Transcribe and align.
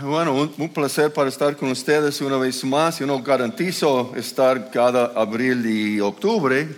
Bueno, 0.00 0.32
un, 0.58 0.68
placer 0.68 1.12
para 1.12 1.28
estar 1.28 1.56
con 1.56 1.68
ustedes 1.68 2.20
una 2.20 2.36
vez 2.36 2.62
más. 2.64 3.00
Yo 3.00 3.06
no 3.06 3.20
garantizo 3.20 4.12
estar 4.14 4.70
cada 4.70 5.06
abril 5.06 5.66
y 5.66 5.98
octubre 5.98 6.68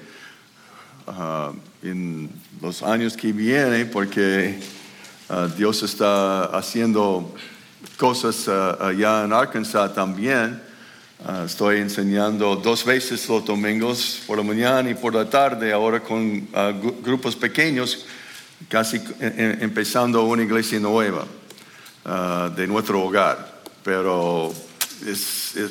ah, 1.06 1.52
en 1.82 2.30
los 2.62 2.82
años 2.82 3.14
que 3.14 3.30
vienen 3.30 3.90
porque 3.90 4.58
ah, 5.28 5.48
Dios 5.54 5.82
está 5.82 6.44
haciendo 6.44 7.34
cosas 7.98 8.48
ah, 8.48 8.78
allá 8.80 9.24
en 9.24 9.34
Arkansas 9.34 9.94
también. 9.94 10.62
Estoy 11.44 11.80
enseñando 11.80 12.56
dos 12.56 12.86
veces 12.86 13.28
los 13.28 13.44
domingos, 13.44 14.22
por 14.26 14.38
la 14.38 14.44
mañana 14.44 14.88
y 14.88 14.94
por 14.94 15.14
la 15.14 15.28
tarde, 15.28 15.74
ahora 15.74 16.00
con 16.00 16.50
gru- 16.50 17.02
grupos 17.02 17.36
pequeños, 17.36 18.06
casi 18.68 18.96
eh, 18.96 19.02
eh, 19.20 19.58
empezando 19.60 20.24
una 20.24 20.42
iglesia 20.42 20.80
nueva 20.80 21.26
ah, 22.04 22.50
de 22.54 22.66
nuestro 22.66 23.02
hogar. 23.02 23.62
Pero 23.82 24.52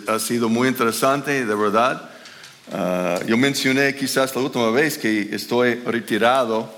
ha 0.07 0.19
sido 0.19 0.49
muy 0.49 0.67
interesante, 0.67 1.45
de 1.45 1.55
verdad. 1.55 2.09
Ah, 2.71 3.19
yo 3.25 3.37
mencioné 3.37 3.95
quizás 3.95 4.35
la 4.35 4.41
última 4.41 4.69
vez 4.69 4.97
que 4.97 5.29
estoy 5.33 5.75
retirado 5.75 6.69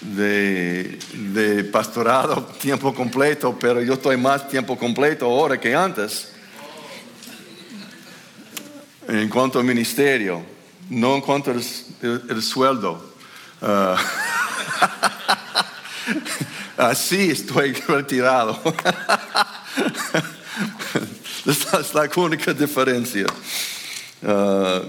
de, 0.00 0.98
de 1.12 1.64
pastorado 1.64 2.42
tiempo 2.60 2.94
completo, 2.94 3.56
pero 3.58 3.82
yo 3.82 3.94
estoy 3.94 4.16
más 4.16 4.48
tiempo 4.48 4.76
completo 4.76 5.26
ahora 5.26 5.58
que 5.58 5.74
antes. 5.74 6.30
En 9.08 9.28
cuanto 9.28 9.58
al 9.58 9.64
ministerio, 9.64 10.42
no 10.88 11.16
en 11.16 11.20
cuanto 11.20 11.50
al 11.50 11.62
el 12.02 12.42
sueldo. 12.42 13.14
Ah, 13.60 13.96
así 16.90 17.30
estoy 17.30 17.72
retirado. 17.88 18.60
Esta 21.46 21.80
es 21.80 21.94
la 21.94 22.08
única 22.16 22.54
diferencia. 22.54 23.26
Ah, 24.26 24.80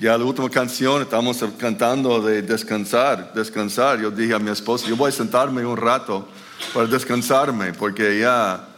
ya 0.00 0.16
la 0.16 0.24
última 0.24 0.48
canción 0.48 1.02
estamos 1.02 1.44
cantando 1.58 2.20
de 2.20 2.42
descansar, 2.42 3.32
descansar. 3.34 4.00
Yo 4.00 4.10
dije 4.10 4.34
a 4.34 4.38
mi 4.38 4.50
esposa, 4.50 4.86
yo 4.86 4.96
voy 4.96 5.08
a 5.08 5.12
sentarme 5.12 5.66
un 5.66 5.76
rato 5.76 6.28
para 6.72 6.86
descansarme, 6.86 7.72
porque 7.72 8.20
ya 8.20 8.68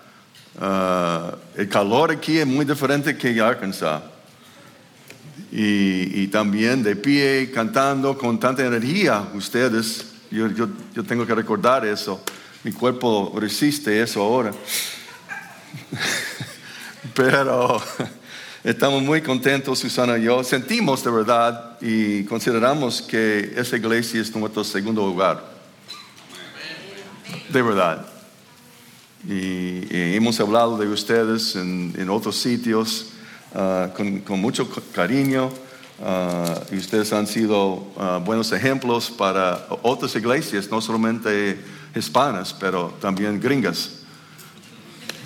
ah, 0.58 1.34
el 1.56 1.68
calor 1.68 2.12
aquí 2.12 2.38
es 2.38 2.46
muy 2.46 2.64
diferente 2.64 3.16
que 3.16 3.30
en 3.30 3.40
Arkansas. 3.40 4.02
Y, 5.52 6.22
y 6.22 6.28
también 6.28 6.82
de 6.82 6.94
pie, 6.94 7.50
cantando 7.52 8.16
con 8.16 8.38
tanta 8.38 8.64
energía, 8.64 9.24
ustedes, 9.34 10.09
yo, 10.30 10.48
yo, 10.48 10.68
yo 10.94 11.04
tengo 11.04 11.26
que 11.26 11.34
recordar 11.34 11.84
eso. 11.84 12.22
Mi 12.62 12.72
cuerpo 12.72 13.32
resiste 13.38 14.00
eso 14.02 14.22
ahora. 14.22 14.52
Pero 17.14 17.80
estamos 18.62 19.02
muy 19.02 19.22
contentos, 19.22 19.78
Susana 19.78 20.18
y 20.18 20.24
yo. 20.24 20.44
Sentimos 20.44 21.02
de 21.02 21.10
verdad 21.10 21.78
y 21.80 22.24
consideramos 22.24 23.02
que 23.02 23.54
esa 23.56 23.76
iglesia 23.76 24.20
es 24.20 24.34
nuestro 24.34 24.64
segundo 24.64 25.04
hogar. 25.04 25.42
De 27.48 27.62
verdad. 27.62 28.06
Y, 29.28 29.86
hemos 30.14 30.38
hablado 30.40 30.78
de 30.78 30.88
ustedes 30.88 31.56
en, 31.56 31.94
en 31.96 32.08
otros 32.10 32.36
sitios 32.36 33.06
ah, 33.54 33.88
con, 33.96 34.20
con 34.20 34.40
mucho 34.40 34.68
ca- 34.70 34.80
cariño. 34.94 35.50
Ah, 36.02 36.60
y 36.70 36.76
ustedes 36.76 37.12
han 37.12 37.26
sido 37.26 37.84
ah, 37.98 38.20
buenos 38.24 38.52
ejemplos 38.52 39.10
para 39.10 39.66
otras 39.82 40.14
iglesias, 40.16 40.68
no 40.70 40.80
solamente 40.80 41.58
hispanas, 41.94 42.52
pero 42.52 42.94
también 43.00 43.40
gringas. 43.40 43.90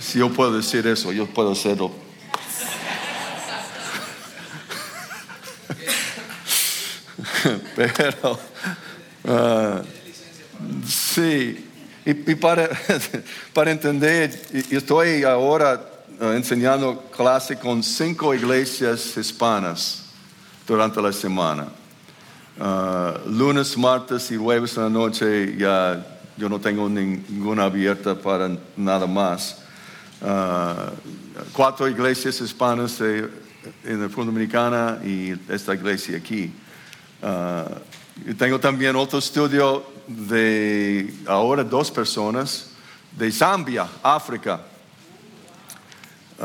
Si 0.00 0.18
yo 0.18 0.30
puedo 0.32 0.56
decir 0.56 0.86
eso, 0.86 1.12
yo 1.12 1.26
puedo 1.26 1.52
hacerlo. 1.52 1.90
Pero, 7.76 8.38
ah, 9.26 9.82
sí, 10.86 11.68
y, 12.04 12.10
y 12.10 12.34
para, 12.34 12.68
para 13.52 13.70
entender, 13.70 14.40
y- 14.52 14.76
estoy 14.76 15.24
ahora 15.24 15.80
ah, 16.20 16.32
enseñando 16.34 17.02
clase 17.16 17.56
con 17.58 17.82
cinco 17.82 18.34
iglesias 18.34 19.16
hispanas 19.16 20.03
durante 20.66 21.00
la 21.00 21.12
semana. 21.12 21.68
Ah, 22.58 23.18
lunes, 23.26 23.76
martes 23.76 24.30
y 24.30 24.36
jueves 24.36 24.76
en 24.76 24.84
la 24.84 24.88
noche 24.88 25.56
ya 25.56 26.06
yo 26.36 26.48
no 26.48 26.60
tengo 26.60 26.88
ninguna 26.88 27.64
abierta 27.64 28.14
para 28.14 28.50
nada 28.76 29.06
más. 29.06 29.58
Ah, 30.22 30.90
cuatro 31.52 31.88
iglesias 31.88 32.40
hispanas 32.40 33.00
en 33.00 33.30
la 33.84 34.06
República 34.06 34.24
Dominicana 34.24 35.00
y 35.04 35.34
esta 35.48 35.74
iglesia 35.74 36.18
aquí. 36.18 36.52
Ah, 37.22 37.66
yo 38.24 38.36
tengo 38.36 38.60
también 38.60 38.94
otro 38.96 39.18
estudio 39.18 39.84
de 40.06 41.12
ahora 41.26 41.64
dos 41.64 41.90
personas 41.90 42.70
de 43.16 43.30
Zambia, 43.30 43.86
África. 44.02 44.60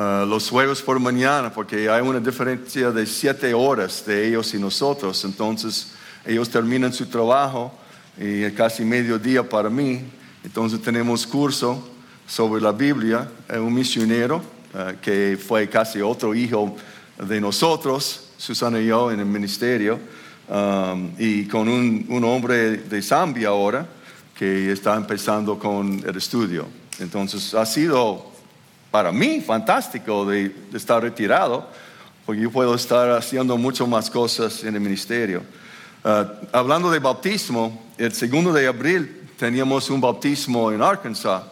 Ah, 0.02 0.24
los 0.26 0.50
jueves 0.50 0.82
por 0.82 0.98
mañana, 0.98 1.52
porque 1.52 1.90
hay 1.90 2.02
una 2.02 2.22
diferencia 2.22 2.90
de 2.90 3.06
siete 3.06 3.54
horas 3.54 4.06
de 4.06 4.30
ellos 4.30 4.54
y 4.54 4.58
nosotros. 4.58 5.26
Entonces, 5.26 5.92
ellos 6.26 6.50
terminan 6.50 6.94
su 6.94 7.06
trabajo 7.08 7.74
y 8.18 8.44
es 8.44 8.54
casi 8.54 8.86
mediodía 8.86 9.44
para 9.44 9.70
mí. 9.70 10.02
Entonces, 10.42 10.82
tenemos 10.82 11.28
curso 11.28 11.86
sobre 12.26 12.62
la 12.62 12.72
Biblia. 12.72 13.30
Eh, 13.50 13.60
un 13.60 13.74
misionero 13.74 14.42
ah, 14.74 14.94
que 15.02 15.38
fue 15.38 15.68
casi 15.68 16.00
otro 16.00 16.34
hijo 16.34 16.78
de 17.22 17.42
nosotros, 17.42 18.30
Susana 18.38 18.80
y 18.80 18.86
yo, 18.86 19.12
en 19.12 19.20
el 19.20 19.26
ministerio. 19.26 20.00
Y 21.18 21.44
con 21.48 21.68
un, 21.68 22.06
un 22.08 22.24
hombre 22.24 22.78
de 22.78 23.02
Zambia 23.02 23.50
ahora 23.50 23.86
que 24.34 24.72
está 24.72 24.96
empezando 24.96 25.60
con 25.60 26.02
el 26.08 26.16
estudio. 26.16 26.68
Entonces, 27.00 27.54
ha 27.54 27.66
sido 27.66 28.29
para 28.92 29.12
mí 29.12 29.42
fantástico 29.42 30.26
de, 30.26 30.50
de 30.50 30.78
estar 30.78 31.02
retirado, 31.02 31.68
porque 32.26 32.42
yo 32.42 32.52
puedo 32.52 32.76
estar 32.76 33.12
haciendo 33.12 33.58
mucho 33.58 33.88
más 33.88 34.10
cosas 34.10 34.64
en 34.64 34.76
el 34.76 34.82
ministerio. 34.82 35.44
Ah, 36.04 36.32
hablando 36.54 36.90
de 36.90 37.00
bautismo, 37.00 37.88
el 37.98 38.14
segundo 38.14 38.54
de 38.54 38.68
abril 38.68 39.28
teníamos 39.38 39.90
un 39.90 40.00
bautismo 40.02 40.72
en 40.72 40.82
Arkansas. 40.82 41.44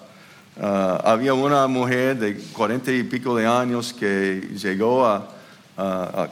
Ah, 0.59 1.01
había 1.03 1.33
una 1.33 1.67
mujer 1.67 2.17
de 2.17 2.37
cuarenta 2.53 2.91
y 2.91 3.03
pico 3.03 3.35
de 3.35 3.45
años 3.45 3.93
que 3.93 4.49
llegó 4.55 5.05
a, 5.05 5.27
a- 5.77 6.27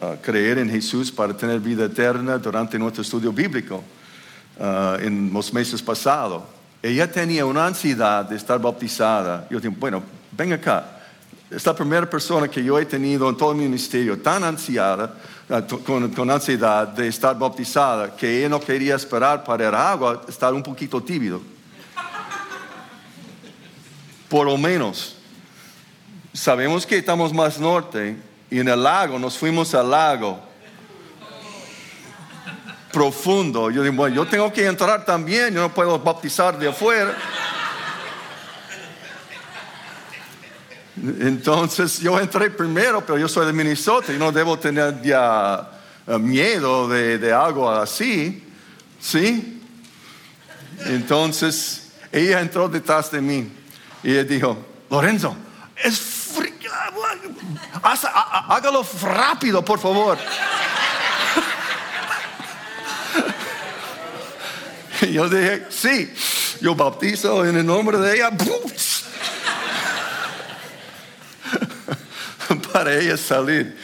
a- 0.00 0.16
creer 0.22 0.58
en 0.58 0.70
Jesús 0.70 1.10
para 1.10 1.36
tener 1.36 1.58
vida 1.58 1.84
eterna 1.86 2.38
durante 2.38 2.78
nuestro 2.78 3.02
estudio 3.02 3.32
bíblico 3.32 3.82
ah, 4.60 4.96
en 5.00 5.32
los 5.32 5.52
meses 5.52 5.82
pasados. 5.82 6.42
Ella 6.80 7.10
tenía 7.10 7.44
una 7.44 7.66
ansiedad 7.66 8.24
de 8.24 8.36
estar 8.36 8.60
bautizada. 8.60 9.46
Yo 9.50 9.58
dije, 9.58 9.74
bueno, 9.76 10.02
ven 10.32 10.52
acá. 10.52 10.94
Es 11.50 11.64
la 11.64 11.74
primera 11.74 12.08
persona 12.08 12.48
que 12.48 12.62
yo 12.62 12.78
he 12.78 12.84
tenido 12.84 13.28
en 13.28 13.36
todo 13.36 13.54
mi 13.54 13.64
ministerio 13.64 14.18
tan 14.20 14.44
ansiada, 14.44 15.14
to- 15.66 15.78
con, 15.80 16.10
con 16.10 16.30
ansiedad 16.30 16.86
de 16.88 17.08
estar 17.08 17.38
bautizada, 17.38 18.14
que 18.14 18.38
ella 18.38 18.50
no 18.50 18.60
quería 18.60 18.96
esperar 18.96 19.42
para 19.44 19.68
el 19.68 19.74
agua, 19.74 20.22
estar 20.28 20.52
un 20.52 20.62
poquito 20.62 21.02
tímido. 21.02 21.40
Por 24.28 24.46
lo 24.46 24.58
menos. 24.58 25.14
Sabemos 26.34 26.86
que 26.86 26.98
estamos 26.98 27.32
más 27.32 27.58
norte 27.58 28.16
y 28.50 28.60
en 28.60 28.68
el 28.68 28.82
lago, 28.82 29.18
nos 29.18 29.36
fuimos 29.38 29.74
al 29.74 29.90
lago 29.90 30.38
profundo. 32.92 33.70
Yo 33.70 33.82
digo, 33.82 33.94
bueno, 33.96 34.16
yo 34.16 34.26
tengo 34.26 34.52
que 34.52 34.66
entrar 34.66 35.04
también, 35.04 35.54
yo 35.54 35.60
no 35.60 35.72
puedo 35.72 35.98
bautizar 35.98 36.58
de 36.58 36.68
afuera. 36.68 37.16
Entonces 41.20 42.00
yo 42.00 42.18
entré 42.18 42.50
primero, 42.50 43.04
pero 43.04 43.18
yo 43.18 43.28
soy 43.28 43.46
de 43.46 43.52
Minnesota 43.52 44.12
y 44.12 44.18
no 44.18 44.32
debo 44.32 44.58
tener 44.58 45.00
ya 45.02 45.70
eh, 46.06 46.18
miedo 46.18 46.88
de, 46.88 47.18
de 47.18 47.32
algo 47.32 47.70
así, 47.70 48.44
¿sí? 49.00 49.62
Entonces 50.86 51.90
ella 52.12 52.40
entró 52.40 52.68
detrás 52.68 53.10
de 53.10 53.20
mí 53.20 53.50
y 54.02 54.12
ella 54.12 54.24
dijo, 54.24 54.56
Lorenzo, 54.90 55.36
es 55.76 55.98
frío, 55.98 56.70
hágalo 57.82 58.86
rápido, 59.02 59.64
por 59.64 59.78
favor. 59.78 60.18
Y 65.00 65.12
yo 65.12 65.28
dije, 65.28 65.64
sí, 65.70 66.12
yo 66.60 66.74
bautizo 66.74 67.46
en 67.46 67.56
el 67.56 67.64
nombre 67.64 67.98
de 67.98 68.16
ella. 68.16 68.30
Ella 72.92 73.16
salir. 73.16 73.76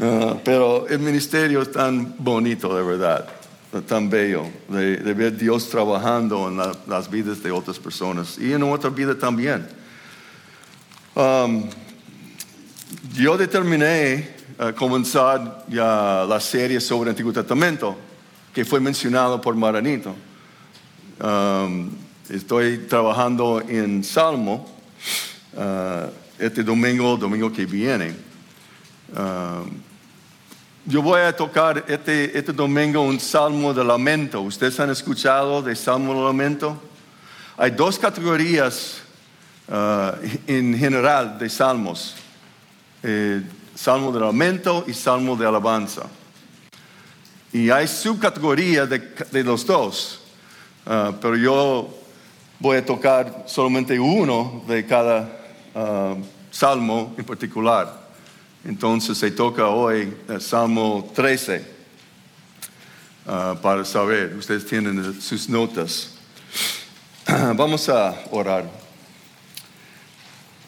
Ah, 0.00 0.36
pero 0.44 0.86
el 0.88 0.98
ministerio 0.98 1.62
es 1.62 1.72
tan 1.72 2.14
bonito, 2.18 2.76
de 2.76 2.82
verdad, 2.82 3.26
tan 3.86 4.10
bello, 4.10 4.44
de, 4.68 4.96
ver 5.14 5.36
Dios 5.36 5.68
trabajando 5.70 6.48
en 6.48 6.58
la- 6.58 6.76
las 6.86 7.10
vidas 7.10 7.42
de 7.42 7.50
otras 7.50 7.78
personas 7.78 8.36
y 8.38 8.52
en 8.52 8.60
nuestra 8.60 8.90
vida 8.90 9.14
también. 9.18 9.66
Um, 11.14 11.64
yo 13.14 13.38
determiné 13.38 14.28
uh, 14.58 14.72
comenzar 14.74 15.64
ya 15.68 16.26
la 16.28 16.40
serie 16.40 16.78
sobre 16.78 17.08
el 17.08 17.14
Antiguo 17.14 17.32
Testamento, 17.32 17.96
que 18.52 18.66
fue 18.66 18.80
mencionado 18.80 19.40
por 19.40 19.54
Maranito. 19.54 20.14
Um, 21.18 21.90
estoy 22.28 22.78
trabajando 22.86 23.62
en 23.66 24.04
Salmo 24.04 24.68
uh, 25.54 26.10
este 26.38 26.62
domingo, 26.62 27.16
domingo 27.16 27.50
que 27.50 27.64
viene. 27.64 28.25
Um, 29.14 29.70
yo 30.84 31.02
voy 31.02 31.20
a 31.20 31.34
tocar 31.34 31.84
este, 31.88 32.36
este 32.36 32.52
domingo 32.52 33.02
un 33.02 33.18
salmo 33.18 33.74
de 33.74 33.84
lamento. 33.84 34.40
¿Ustedes 34.40 34.78
han 34.78 34.90
escuchado 34.90 35.62
de 35.62 35.74
salmo 35.74 36.14
de 36.14 36.24
lamento? 36.24 36.80
Hay 37.56 37.72
dos 37.72 37.98
categorías 37.98 38.98
uh, 39.68 40.12
en 40.46 40.76
general 40.78 41.38
de 41.38 41.48
salmos. 41.48 42.14
Eh, 43.02 43.42
salmo 43.74 44.12
de 44.12 44.20
lamento 44.20 44.84
y 44.86 44.94
salmo 44.94 45.36
de 45.36 45.46
alabanza. 45.46 46.02
Y 47.52 47.70
hay 47.70 47.86
subcategorías 47.86 48.88
de, 48.88 48.98
de 49.30 49.44
los 49.44 49.66
dos. 49.66 50.20
Uh, 50.86 51.12
pero 51.20 51.36
yo 51.36 51.88
voy 52.60 52.78
a 52.78 52.84
tocar 52.84 53.44
solamente 53.46 53.98
uno 53.98 54.62
de 54.68 54.86
cada 54.86 55.28
uh, 55.74 56.16
salmo 56.50 57.14
en 57.18 57.24
particular. 57.24 58.05
Entonces 58.66 59.16
se 59.16 59.30
toca 59.30 59.68
hoy 59.68 60.12
el 60.28 60.40
Salmo 60.40 61.12
13 61.14 61.64
uh, 63.24 63.56
para 63.62 63.84
saber. 63.84 64.34
Ustedes 64.36 64.66
tienen 64.66 65.20
sus 65.20 65.48
notas. 65.48 66.14
Vamos 67.54 67.88
a 67.88 68.12
orar. 68.32 68.68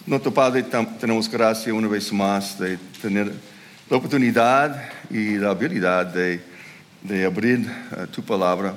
Nuestro 0.07 0.33
Padre, 0.33 0.65
tenemos 1.01 1.29
gracia 1.29 1.75
una 1.75 1.89
vez 1.89 2.13
más 2.13 2.57
de 2.57 2.79
tener 3.03 3.33
la 3.91 3.97
oportunidad 3.97 4.91
y 5.11 5.37
la 5.37 5.51
habilidad 5.51 6.07
de, 6.07 6.41
abrir 7.27 7.69
uh, 7.91 8.07
tu 8.07 8.23
palabra. 8.23 8.75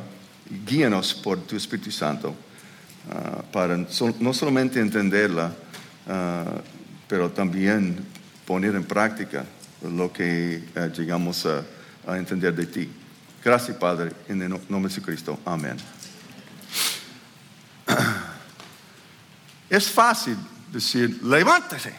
Guíanos 0.66 1.14
por 1.14 1.40
tu 1.42 1.56
Espíritu 1.56 1.92
Santo 1.92 2.30
uh, 2.30 3.44
para 3.52 3.78
no 3.78 4.34
solamente 4.34 4.80
entenderla, 4.80 5.54
uh, 6.08 6.60
pero 7.08 7.30
también 7.30 8.11
poner 8.52 8.76
en 8.76 8.84
práctica 8.84 9.46
lo 9.82 10.12
que 10.12 10.62
llegamos 10.94 11.46
a, 11.46 11.64
entender 12.18 12.54
de 12.54 12.66
ti. 12.66 12.92
Gracias, 13.42 13.78
Padre, 13.78 14.12
en 14.28 14.42
el 14.42 14.50
nombre 14.50 14.90
de 14.90 14.90
Jesucristo. 14.90 15.40
Amén. 15.46 15.78
Es 19.70 19.90
fácil 19.90 20.36
decir, 20.70 21.24
levántese, 21.24 21.94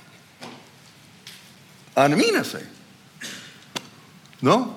animínese. 1.94 2.66
¿No? 4.42 4.76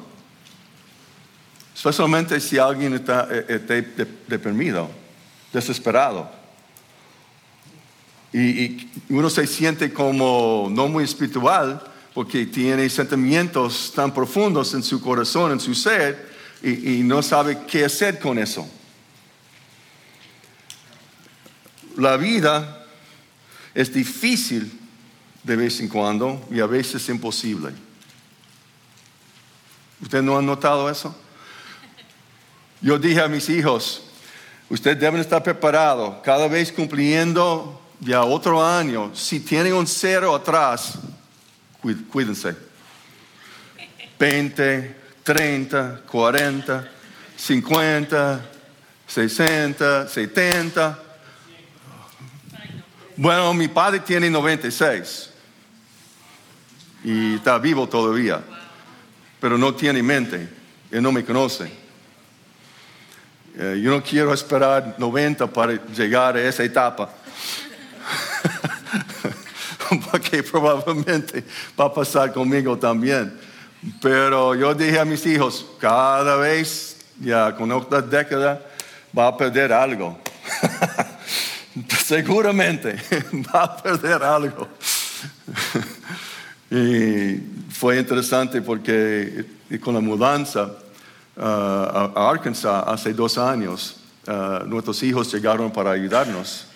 Especialmente 1.75 2.39
si 2.39 2.57
alguien 2.57 2.93
está, 2.93 3.27
está 3.49 3.73
deprimido, 4.29 4.89
desesperado. 5.51 6.31
Y, 8.35 8.89
uno 9.07 9.29
se 9.29 9.47
siente 9.47 9.93
como 9.93 10.67
no 10.69 10.89
muy 10.89 11.05
espiritual 11.05 11.81
porque 12.13 12.45
tiene 12.45 12.89
sentimientos 12.89 13.93
tan 13.95 14.13
profundos 14.13 14.73
en 14.73 14.83
su 14.83 14.99
corazón, 14.99 15.53
en 15.53 15.59
su 15.61 15.73
ser, 15.73 16.35
y, 16.61 17.01
no 17.03 17.21
sabe 17.21 17.59
qué 17.65 17.85
hacer 17.85 18.19
con 18.19 18.37
eso. 18.37 18.67
La 21.95 22.17
vida 22.17 22.85
es 23.73 23.93
difícil 23.93 24.81
de 25.43 25.55
vez 25.55 25.79
en 25.79 25.87
cuando 25.87 26.45
y 26.51 26.59
a 26.59 26.65
veces 26.65 27.07
imposible. 27.07 27.71
¿Ustedes 30.01 30.25
no 30.25 30.37
han 30.37 30.45
notado 30.45 30.89
eso? 30.89 31.15
Yo 32.81 32.99
dije 32.99 33.21
a 33.21 33.29
mis 33.29 33.47
hijos, 33.47 34.03
ustedes 34.67 34.99
deben 34.99 35.21
estar 35.21 35.41
preparados 35.41 36.17
cada 36.21 36.49
vez 36.49 36.69
cumpliendo 36.73 37.81
ya 37.99 38.23
otro 38.23 38.65
año. 38.65 39.11
Si 39.13 39.39
tienen 39.39 39.73
un 39.73 39.87
cero 39.87 40.35
atrás, 40.35 40.97
cuídense. 42.11 42.55
20, 44.17 44.95
30, 45.23 46.01
40, 46.09 46.87
50, 47.35 48.45
60, 49.07 50.07
70. 50.07 50.99
Bueno, 53.17 53.53
mi 53.53 53.67
padre 53.67 53.99
tiene 53.99 54.29
96 54.29 55.29
y 57.03 57.35
está 57.35 57.57
vivo 57.59 57.87
todavía, 57.87 58.41
pero 59.39 59.57
no 59.57 59.73
tiene 59.73 60.01
mente, 60.01 60.49
él 60.91 61.01
no 61.01 61.11
me 61.11 61.23
conoce. 61.23 61.71
Eh, 63.57 63.79
yo 63.81 63.91
no 63.91 64.03
quiero 64.03 64.33
esperar 64.33 64.95
90 64.97 65.47
para 65.47 65.73
llegar 65.85 66.35
a 66.35 66.41
esa 66.41 66.63
etapa, 66.63 67.09
porque 70.11 70.43
probablemente 70.43 71.43
va 71.79 71.85
a 71.85 71.93
pasar 71.93 72.33
conmigo 72.33 72.77
también. 72.77 73.37
Pero 74.01 74.55
yo 74.55 74.73
dije 74.73 74.99
a 74.99 75.05
mis 75.05 75.25
hijos, 75.25 75.65
cada 75.79 76.37
vez, 76.37 76.97
ya 77.19 77.55
con 77.55 77.71
otra 77.71 78.01
década, 78.01 78.61
va 79.17 79.27
a 79.27 79.37
perder 79.37 79.71
algo. 79.71 80.17
seguramente 82.03 82.95
va 83.53 83.63
a 83.63 83.77
perder 83.77 84.23
algo. 84.23 84.67
y 86.71 87.39
fue 87.71 87.99
interesante 87.99 88.61
porque 88.61 89.45
con 89.81 89.93
la 89.93 89.99
mudanza 89.99 90.71
uh, 91.35 91.41
a 91.41 92.29
Arkansas 92.29 92.83
hace 92.87 93.13
dos 93.13 93.37
años, 93.37 93.97
uh, 94.27 94.65
nuestros 94.65 95.03
hijos 95.03 95.31
llegaron 95.31 95.71
para 95.71 95.91
ayudarnos 95.91 96.67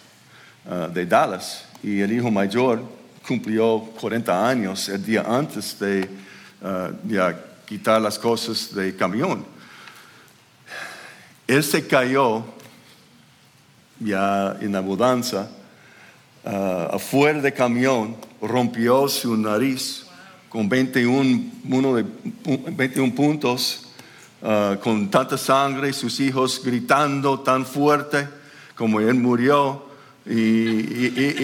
uh, 0.66 0.92
de 0.92 1.06
Dallas 1.06 1.66
y 1.84 2.00
el 2.02 2.12
hijo 2.12 2.32
mayor 2.32 2.84
cumplió 3.28 3.80
40 4.00 4.50
años 4.50 4.90
el 4.90 5.06
día 5.06 5.24
antes 5.28 5.78
de 5.80 6.10
ya 7.08 7.40
quitar 7.66 8.02
las 8.02 8.20
cosas 8.20 8.74
del 8.74 8.96
camión. 8.96 9.46
Él 11.48 11.64
se 11.64 11.88
cayó 11.88 12.44
ya 14.00 14.58
en 14.62 14.72
la 14.72 14.82
mudanza, 14.82 15.50
uh, 16.46 16.96
afuera 16.96 17.42
del 17.42 17.54
camión, 17.54 18.16
rompió 18.42 19.08
su 19.08 19.36
nariz 19.36 20.06
con 20.48 20.70
21, 20.70 21.52
uno 21.70 21.96
de, 21.96 22.06
21 22.72 23.14
puntos, 23.14 23.88
uh, 24.42 24.80
con 24.80 25.10
tanta 25.12 25.38
sangre, 25.38 25.92
sus 25.92 26.20
hijos 26.20 26.62
gritando 26.64 27.40
tan 27.42 27.66
fuerte 27.66 28.28
como 28.76 29.00
él 29.00 29.16
murió. 29.16 29.89
Y, 30.30 31.42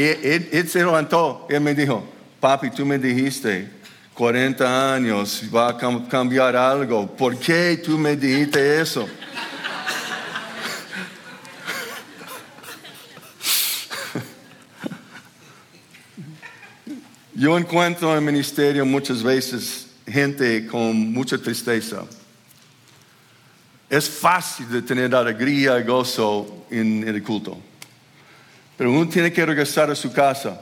él, 0.51 0.69
se 0.69 0.79
levantó, 0.79 1.47
él 1.49 1.59
me 1.59 1.73
dijo, 1.73 2.07
papi, 2.39 2.69
tú 2.69 2.85
me 2.85 2.99
dijiste 2.99 3.67
40 4.13 4.93
años, 4.93 5.43
va 5.53 5.69
a 5.69 5.77
cambiar 6.07 6.55
algo, 6.55 7.07
¿por 7.07 7.35
qué 7.39 7.81
tú 7.83 7.97
me 7.97 8.15
dijiste 8.15 8.79
eso? 8.79 9.09
Yo 17.33 17.57
encuentro 17.57 18.11
en 18.11 18.17
el 18.17 18.23
ministerio 18.23 18.85
muchas 18.85 19.23
veces 19.23 19.87
gente 20.07 20.67
con 20.67 21.11
mucha 21.11 21.39
tristeza. 21.39 22.05
Es 23.89 24.07
fácil 24.09 24.69
de 24.69 24.83
tener 24.83 25.15
alegría 25.15 25.79
y 25.79 25.83
gozo 25.83 26.65
en 26.69 27.07
el 27.07 27.23
culto, 27.23 27.57
pero 28.77 28.91
uno 28.91 29.09
tiene 29.09 29.31
que 29.31 29.45
regresar 29.45 29.89
a 29.89 29.95
su 29.95 30.11
casa 30.11 30.61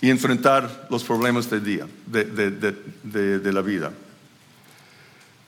y 0.00 0.10
enfrentar 0.10 0.86
los 0.90 1.02
problemas 1.04 1.48
del 1.48 1.64
día, 1.64 1.86
de, 2.06 2.24
de, 2.24 2.74
de, 3.02 3.38
de 3.38 3.52
la 3.52 3.62
vida. 3.62 3.92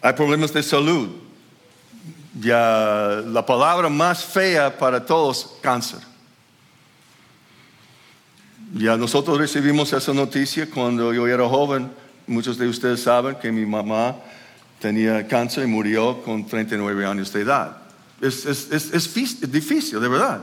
Hay 0.00 0.12
problemas 0.12 0.52
de 0.52 0.62
salud. 0.62 1.08
Ya 2.40 3.23
la 3.26 3.44
palabra 3.44 3.88
más 3.88 4.25
fea 4.25 4.76
para 4.78 5.04
todos, 5.04 5.56
cáncer. 5.61 5.99
Ya 8.75 8.97
nosotros 8.97 9.38
recibimos 9.38 9.92
esa 9.92 10.12
noticia 10.12 10.68
cuando 10.70 11.12
yo 11.12 11.26
era 11.26 11.49
joven. 11.49 11.90
Muchos 12.26 12.58
de 12.58 12.68
ustedes 12.68 13.02
saben 13.02 13.37
que 13.37 13.50
mi 13.50 13.66
mamá 13.66 14.16
tenía 14.78 15.26
cáncer 15.26 15.64
y 15.64 15.66
murió 15.66 16.23
con 16.23 16.47
39 16.47 17.06
años 17.06 17.32
de 17.32 17.40
edad. 17.40 17.78
Es, 18.20 18.44
es, 18.47 18.70
es, 18.70 18.92
es 18.92 19.52
difícil, 19.52 20.00
de 20.00 20.08
verdad. 20.08 20.40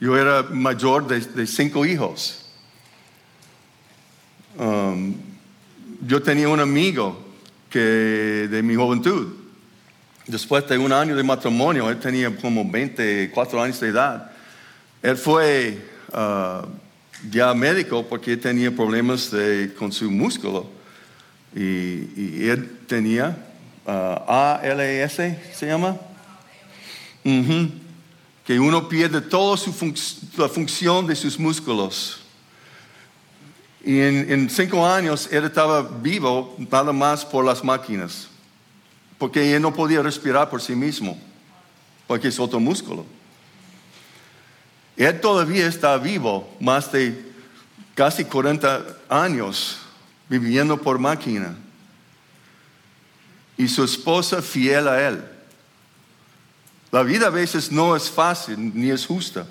Yo 0.00 0.16
era 0.16 0.42
mayor 0.44 1.06
de, 1.06 1.20
de 1.20 1.46
cinco 1.46 1.84
hijos. 1.84 2.46
Um, 4.56 5.14
yo 6.06 6.22
tenía 6.22 6.48
un 6.48 6.60
amigo 6.60 7.18
que 7.70 8.48
de 8.50 8.62
mi 8.62 8.74
juventud. 8.74 9.34
Después 10.26 10.68
de 10.68 10.78
un 10.78 10.92
año 10.92 11.16
de 11.16 11.22
matrimonio, 11.22 11.88
él 11.88 11.98
tenía 11.98 12.34
como 12.36 12.68
24 12.68 13.62
años 13.62 13.80
de 13.80 13.88
edad. 13.88 14.30
Él 15.02 15.16
fue 15.16 15.78
ah, 16.12 16.66
ya 17.30 17.54
médico 17.54 18.06
porque 18.06 18.36
tenía 18.36 18.70
problemas 18.70 19.30
de, 19.30 19.72
con 19.78 19.90
su 19.90 20.10
músculo. 20.10 20.68
Y, 21.54 22.40
y 22.40 22.48
él 22.48 22.78
tenía 22.86 23.36
ah, 23.86 24.60
ALS, 24.62 25.14
¿se 25.54 25.66
llama? 25.66 25.96
Ujú. 27.24 27.87
Que 28.48 28.58
uno 28.58 28.88
pierde 28.88 29.20
toda 29.20 29.58
la 30.38 30.48
función 30.48 31.06
de 31.06 31.14
sus 31.14 31.38
músculos. 31.38 32.20
Y 33.84 34.00
en 34.00 34.48
cinco 34.48 34.86
años 34.86 35.28
él 35.30 35.44
estaba 35.44 35.82
vivo 35.82 36.56
nada 36.56 36.90
más 36.94 37.26
por 37.26 37.44
las 37.44 37.62
máquinas, 37.62 38.26
porque 39.18 39.54
él 39.54 39.60
no 39.60 39.74
podía 39.74 40.00
respirar 40.00 40.48
por 40.48 40.62
sí 40.62 40.74
mismo, 40.74 41.20
porque 42.06 42.28
es 42.28 42.40
otro 42.40 42.58
músculo. 42.58 43.04
Él 44.96 45.20
todavía 45.20 45.66
está 45.66 45.98
vivo, 45.98 46.50
más 46.58 46.90
de 46.90 47.22
casi 47.94 48.24
40 48.24 48.96
años, 49.10 49.76
viviendo 50.26 50.80
por 50.80 50.98
máquina. 50.98 51.54
Y 53.58 53.68
su 53.68 53.84
esposa 53.84 54.40
fiel 54.40 54.88
a 54.88 55.06
él. 55.06 55.37
La 56.90 57.02
vida 57.02 57.26
a 57.26 57.30
veces 57.30 57.70
no 57.70 57.94
es 57.94 58.10
fácil 58.10 58.72
ni 58.74 58.90
es 58.90 59.04
justa. 59.06 59.46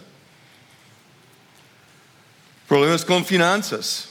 Problemas 2.67 3.05
con 3.05 3.23
finanzas. 3.23 4.09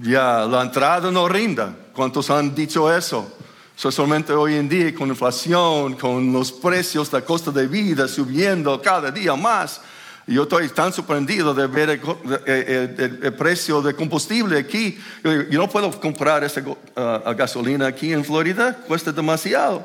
Ya 0.00 0.46
la 0.46 0.62
entrada 0.62 1.10
no 1.10 1.28
rinda. 1.28 1.74
¿Cuántos 1.92 2.30
han 2.30 2.54
dicho 2.54 2.94
eso? 2.94 3.30
Especialmente 3.76 4.32
hoy 4.32 4.54
en 4.54 4.68
día 4.68 4.94
con 4.94 5.08
inflación, 5.08 5.94
con 5.96 6.32
los 6.32 6.50
precios 6.52 7.12
la 7.12 7.20
costa 7.22 7.50
de 7.50 7.66
vida 7.66 8.06
subiendo 8.08 8.80
cada 8.80 9.10
día 9.10 9.34
más. 9.34 9.80
Yo 10.26 10.42
estoy 10.42 10.68
tan 10.68 10.92
sorprendido 10.92 11.54
de 11.54 11.66
ver 11.66 11.90
el, 11.90 12.00
el- 12.46 13.18
el 13.22 13.34
precio 13.34 13.80
de 13.80 13.94
combustible 13.94 14.58
aquí. 14.58 14.98
Yo, 15.24 15.58
no 15.58 15.68
puedo 15.68 15.90
comprar 16.00 16.44
esa 16.44 16.62
ah, 16.96 17.34
gasolina 17.36 17.86
aquí 17.86 18.12
en 18.12 18.24
Florida, 18.24 18.76
cuesta 18.86 19.10
demasiado. 19.10 19.84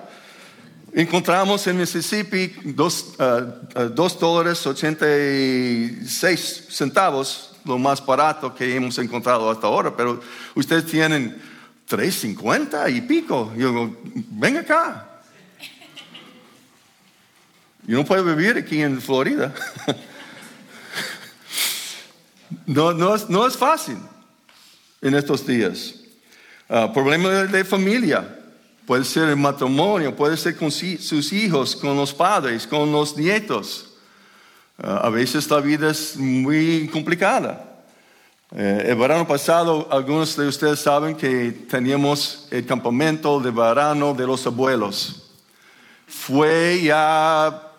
Encontramos 0.96 1.66
en 1.66 1.78
Mississippi 1.78 2.54
dos, 2.66 3.16
ah, 3.18 3.48
ah, 3.74 3.86
dólares 3.86 4.68
86 4.68 6.68
centavos, 6.70 7.56
lo 7.66 7.80
más 7.80 8.06
barato 8.06 8.54
que 8.54 8.76
hemos 8.76 9.00
encontrado 9.00 9.50
hasta 9.50 9.66
ahora, 9.66 9.98
pero 9.98 10.22
ustedes 10.54 10.86
tienen 10.86 11.42
3.50 11.90 12.96
y 12.96 13.02
pico. 13.02 13.52
Yo 13.58 13.70
digo, 13.70 13.98
ven 14.34 14.58
acá. 14.58 15.10
Yo 17.88 17.98
no 17.98 18.06
puedo 18.06 18.24
vivir 18.24 18.58
aquí 18.58 18.80
en 18.82 19.02
Florida. 19.02 19.52
No, 22.68 22.94
no, 22.94 23.16
es, 23.16 23.30
no 23.30 23.48
es 23.48 23.58
fácil 23.58 23.98
en 25.02 25.16
estos 25.16 25.46
días. 25.46 25.96
Ah, 26.70 26.94
problemas 26.94 27.52
de 27.52 27.66
familia. 27.66 28.43
Puede 28.86 29.06
ser 29.06 29.30
el 29.30 29.38
matrimonio, 29.38 30.16
puede 30.16 30.36
ser 30.36 30.58
con 30.58 30.70
sus 30.72 31.32
hijos, 31.32 31.76
con 31.76 31.96
los 31.96 32.14
padres, 32.14 32.68
con 32.68 32.92
los 32.92 33.16
nietos. 33.16 33.88
Ah, 34.78 35.02
a 35.04 35.10
veces 35.10 35.50
la 35.50 35.60
vida 35.62 35.90
es 35.92 36.18
muy 36.18 36.90
complicada. 36.92 37.70
Eh, 38.56 38.88
el 38.90 38.96
verano 38.96 39.26
pasado, 39.28 39.88
algunos 39.90 40.36
de 40.36 40.48
ustedes 40.48 40.80
saben 40.80 41.16
que 41.16 41.52
teníamos 41.70 42.48
el 42.52 42.66
campamento 42.66 43.40
de 43.40 43.52
verano 43.52 44.14
de 44.14 44.28
los 44.28 44.46
abuelos. 44.46 45.24
Fue 46.08 46.82
ya 46.84 47.72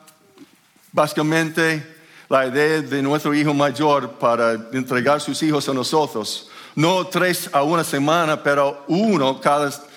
básicamente 0.90 1.94
la 2.28 2.46
idea 2.46 2.80
de 2.80 3.02
nuestro 3.02 3.34
hijo 3.34 3.52
mayor 3.52 4.12
para 4.12 4.52
entregar 4.72 5.20
sus 5.20 5.42
hijos 5.42 5.68
a 5.68 5.74
nosotros. 5.74 6.48
No 6.74 7.06
tres 7.06 7.50
a 7.52 7.62
una 7.62 7.84
semana, 7.84 8.42
pero 8.42 8.84
uno 8.88 9.40
cada, 9.40 9.70
cada 9.70 9.80
se- 9.80 9.93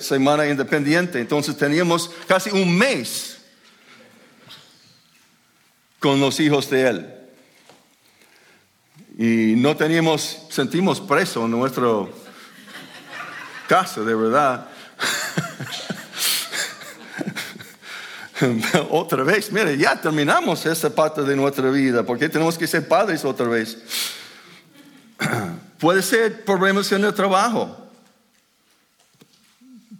semana 0.00 0.46
independiente. 0.46 1.20
Entonces 1.20 1.56
teníamos 1.56 2.10
casi 2.26 2.50
un 2.50 2.76
mes 2.76 3.38
con 5.98 6.20
los 6.20 6.38
hijos 6.40 6.68
de 6.70 6.88
él. 6.88 7.12
Y 9.18 9.54
no 9.56 9.76
teníamos, 9.76 10.46
sentimos 10.50 11.00
preso 11.00 11.44
en 11.46 11.52
nuestra 11.52 11.86
casa, 13.66 14.02
de 14.02 14.14
verdad. 14.14 14.68
otra 18.90 19.22
vez, 19.24 19.50
mire, 19.50 19.78
ya 19.78 20.00
terminamos 20.00 20.66
esa 20.66 20.94
parte 20.94 21.22
de 21.22 21.34
nuestra 21.34 21.70
vida, 21.70 22.02
porque 22.02 22.28
tenemos 22.28 22.58
que 22.58 22.66
ser 22.66 22.86
padres 22.86 23.24
otra 23.24 23.46
vez. 23.46 23.78
Puede 25.78 26.02
ser 26.02 26.44
problemas 26.44 26.92
en 26.92 27.04
el 27.04 27.14
trabajo. 27.14 27.85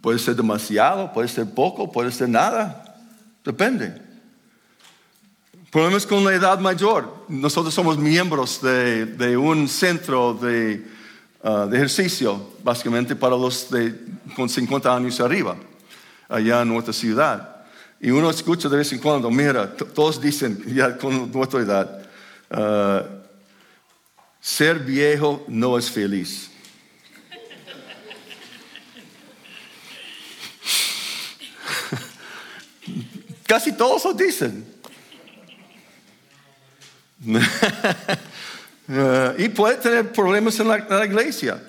Puede 0.07 0.19
ser 0.19 0.37
demasiado, 0.37 1.11
puede 1.11 1.27
ser 1.27 1.53
poco, 1.53 1.91
puede 1.91 2.13
ser 2.13 2.29
nada. 2.29 2.95
Depende. 3.43 3.93
Problemas 5.69 6.05
con 6.05 6.23
la 6.23 6.33
edad 6.33 6.59
mayor. 6.59 7.25
Nosotros 7.27 7.73
somos 7.73 7.97
miembros 7.97 8.61
de, 8.61 9.05
de 9.05 9.35
un 9.35 9.67
centro 9.67 10.33
de, 10.33 10.87
ah, 11.43 11.67
de 11.69 11.75
ejercicio, 11.75 12.51
básicamente 12.63 13.17
para 13.17 13.35
los 13.35 13.69
de, 13.69 13.99
con 14.33 14.47
50 14.47 14.95
años 14.95 15.19
arriba, 15.19 15.57
allá 16.29 16.61
en 16.61 16.69
nuestra 16.69 16.93
ciudad. 16.93 17.65
Y 17.99 18.09
uno 18.09 18.29
escucha 18.29 18.69
de 18.69 18.77
vez 18.77 18.93
en 18.93 18.99
cuando, 18.99 19.29
mira, 19.29 19.75
todos 19.75 20.21
dicen, 20.21 20.63
ya 20.67 20.97
con 20.97 21.33
nuestra 21.33 21.59
edad, 21.59 22.09
ah, 22.49 23.03
ser 24.39 24.79
viejo 24.79 25.43
no 25.49 25.77
es 25.77 25.91
feliz. 25.91 26.51
Casi 33.47 33.71
todos 33.71 34.05
lo 34.05 34.13
dicen. 34.13 34.65
Y 39.37 39.49
puede 39.49 39.75
tener 39.75 40.13
problemas 40.13 40.57
en 40.61 40.69
la, 40.69 40.77
en 40.77 40.97
la 40.97 41.05
iglesia, 41.05 41.61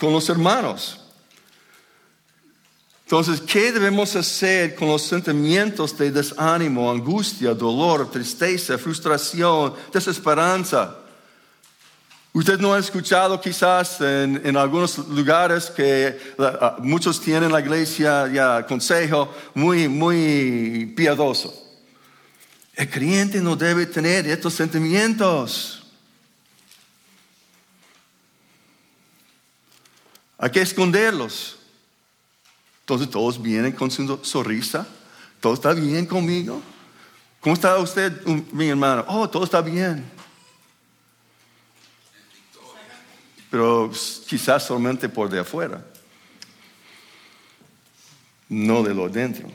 con 0.00 0.12
los 0.12 0.28
hermanos. 0.28 0.98
Entonces, 3.04 3.40
¿qué 3.40 3.70
debemos 3.70 4.16
hacer 4.16 4.74
con 4.74 4.88
los 4.88 5.02
sentimientos 5.02 5.96
de 5.96 6.10
desánimo, 6.10 6.90
angustia, 6.90 7.54
dolor, 7.54 8.10
tristeza, 8.10 8.76
frustración, 8.76 9.72
desesperanza? 9.92 10.96
Usted 12.32 12.58
no 12.58 12.74
ha 12.74 12.78
escuchado 12.78 13.40
quizás 13.40 14.00
en, 14.00 14.56
algunos 14.56 14.98
lugares 15.08 15.70
que 15.70 16.18
muchos 16.78 17.20
tienen 17.20 17.44
en 17.44 17.52
la 17.52 17.60
iglesia 17.60 18.28
ya 18.28 18.66
consejo 18.66 19.34
muy, 19.54 19.88
muy 19.88 20.92
piadoso. 20.96 21.54
El 22.74 22.88
creyente 22.88 23.40
no 23.40 23.56
debe 23.56 23.86
tener 23.86 24.26
estos 24.28 24.54
sentimientos. 24.54 25.82
Hay 30.36 30.50
que 30.50 30.60
esconderlos. 30.60 31.58
Entonces 32.80 33.10
todos 33.10 33.42
vienen 33.42 33.72
con 33.72 33.90
su 33.90 34.20
sonrisa. 34.22 34.86
Todo 35.40 35.54
está 35.54 35.72
bien 35.72 36.06
conmigo. 36.06 36.62
¿Cómo 37.40 37.54
está 37.54 37.76
usted, 37.78 38.24
mi 38.52 38.68
hermano? 38.68 39.04
Oh, 39.08 39.28
todo 39.28 39.44
está 39.44 39.60
bien. 39.60 40.17
Pero 43.50 43.90
quizás 44.26 44.66
solamente 44.66 45.08
por 45.08 45.30
de 45.30 45.40
afuera. 45.40 45.84
No 48.48 48.82
de 48.82 48.94
lo 48.94 49.08
dentro. 49.08 49.48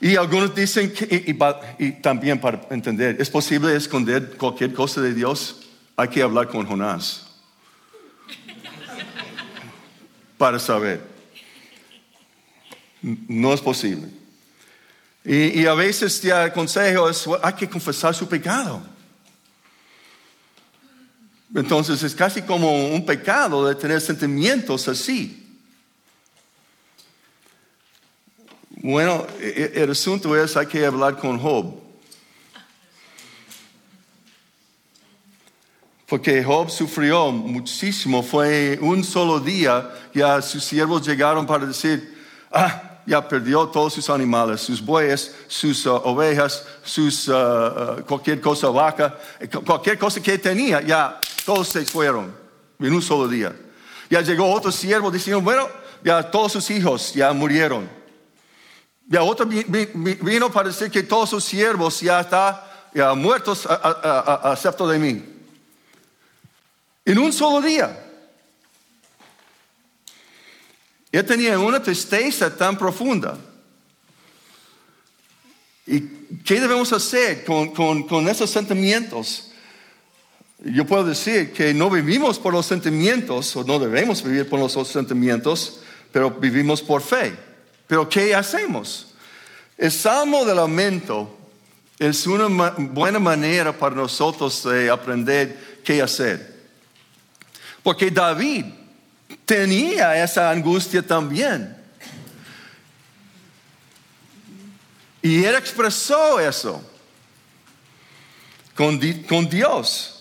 Y 0.00 0.16
algunos 0.16 0.54
dicen 0.54 0.92
que, 0.92 1.24
y, 1.78 1.92
también 1.92 2.40
para 2.40 2.66
entender, 2.70 3.16
¿es 3.18 3.30
posible 3.30 3.74
esconder 3.74 4.36
cualquier 4.36 4.74
cosa 4.74 5.00
de 5.00 5.14
Dios? 5.14 5.62
Hay 5.96 6.08
que 6.08 6.20
hablar 6.20 6.48
con 6.48 6.66
Jonás 6.66 7.26
para 10.38 10.58
saber. 10.58 11.00
No 13.00 13.54
es 13.54 13.60
posible. 13.60 14.08
Y, 15.24 15.64
a 15.64 15.72
veces 15.72 16.20
ya 16.20 16.44
el 16.44 16.52
consejo 16.52 17.08
es, 17.08 17.24
hay 17.42 17.54
que 17.54 17.68
confesar 17.68 18.14
su 18.14 18.28
pecado. 18.28 18.82
Entonces 21.54 22.02
es 22.02 22.14
casi 22.14 22.42
como 22.42 22.88
un 22.88 23.06
pecado 23.06 23.66
de 23.66 23.76
tener 23.76 24.00
sentimientos 24.00 24.88
así. 24.88 25.40
Bueno, 28.70 29.26
e- 29.40 29.72
e- 29.76 29.82
el 29.84 29.92
asunto 29.92 30.36
es 30.36 30.56
hay 30.56 30.66
que 30.66 30.84
hablar 30.84 31.16
con 31.16 31.38
Job. 31.38 31.76
Porque 36.06 36.42
Job 36.44 36.70
sufrió 36.70 37.30
muchísimo. 37.32 38.22
Fue 38.22 38.78
un 38.82 39.04
solo 39.04 39.40
día, 39.40 39.90
ya 40.12 40.42
sus 40.42 40.64
siervos 40.64 41.06
llegaron 41.06 41.46
para 41.46 41.66
decir, 41.66 42.20
ah, 42.52 43.00
ya 43.06 43.26
perdió 43.26 43.66
todos 43.68 43.94
sus 43.94 44.10
animales, 44.10 44.60
sus 44.60 44.84
bueyes, 44.84 45.34
sus 45.46 45.86
uh, 45.86 45.94
ovejas, 46.04 46.64
sus 46.82 47.28
uh, 47.28 47.32
uh, 47.32 48.02
cualquier 48.06 48.40
cosa 48.40 48.68
vaca, 48.68 49.18
eh, 49.40 49.48
cu- 49.48 49.62
cualquier 49.64 49.98
cosa 49.98 50.20
que 50.22 50.36
tenía, 50.38 50.80
ya 50.82 51.20
todos 51.44 51.68
se 51.68 51.84
fueron 51.84 52.34
en 52.78 52.92
un 52.92 53.02
solo 53.02 53.28
día. 53.28 53.54
Ya 54.10 54.20
llegó 54.20 54.52
otro 54.52 54.70
siervo 54.72 55.10
diciendo, 55.10 55.40
bueno, 55.40 55.68
ya 56.02 56.30
todos 56.30 56.52
sus 56.52 56.70
hijos 56.70 57.14
ya 57.14 57.32
murieron. 57.32 57.88
Ya 59.06 59.22
otro 59.22 59.46
vi- 59.46 59.64
vi- 59.66 59.88
vi- 59.94 60.14
vino 60.14 60.50
para 60.50 60.68
decir 60.68 60.90
que 60.90 61.02
todos 61.02 61.30
sus 61.30 61.44
siervos 61.44 62.00
ya 62.00 62.20
están 62.20 62.56
ya 62.94 63.12
muertos 63.14 63.66
a- 63.66 63.74
a- 63.74 64.20
a- 64.40 64.50
a- 64.50 64.54
excepto 64.54 64.86
de 64.88 64.98
mí. 64.98 65.24
En 67.04 67.18
un 67.18 67.32
solo 67.32 67.60
día. 67.60 68.00
Él 71.12 71.24
tenía 71.24 71.58
una 71.58 71.82
tristeza 71.82 72.54
tan 72.56 72.76
profunda. 72.78 73.38
¿Y 75.86 76.00
qué 76.44 76.60
debemos 76.60 76.92
hacer 76.92 77.44
con, 77.44 77.72
con- 77.74 78.06
con 78.08 78.28
esos 78.28 78.50
sentimientos? 78.50 79.50
Yo 80.58 80.86
puedo 80.86 81.04
decir 81.04 81.52
que 81.52 81.74
no 81.74 81.90
vivimos 81.90 82.38
por 82.38 82.52
los 82.52 82.66
sentimientos, 82.66 83.54
o 83.56 83.64
no 83.64 83.78
debemos 83.78 84.22
vivir 84.22 84.48
por 84.48 84.60
los 84.60 84.72
sentimientos, 84.88 85.80
pero 86.12 86.30
vivimos 86.30 86.80
por 86.80 87.02
fe. 87.02 87.36
Pero 87.86 88.08
¿qué 88.08 88.34
hacemos? 88.34 89.14
El 89.76 89.90
salmo 89.90 90.44
de 90.44 90.54
lamento 90.54 91.36
es 91.98 92.26
una 92.26 92.72
buena 92.78 93.18
manera 93.18 93.76
para 93.76 93.96
nosotros 93.96 94.62
de 94.64 94.90
aprender 94.90 95.80
qué 95.84 96.00
hacer. 96.00 96.54
Porque 97.82 98.10
David 98.10 98.66
tenía 99.44 100.22
esa 100.22 100.50
angustia 100.50 101.02
también. 101.02 101.76
Y 105.20 105.44
él 105.44 105.54
expresó 105.56 106.38
eso 106.38 106.82
con 108.74 108.98
Dios. 109.48 110.13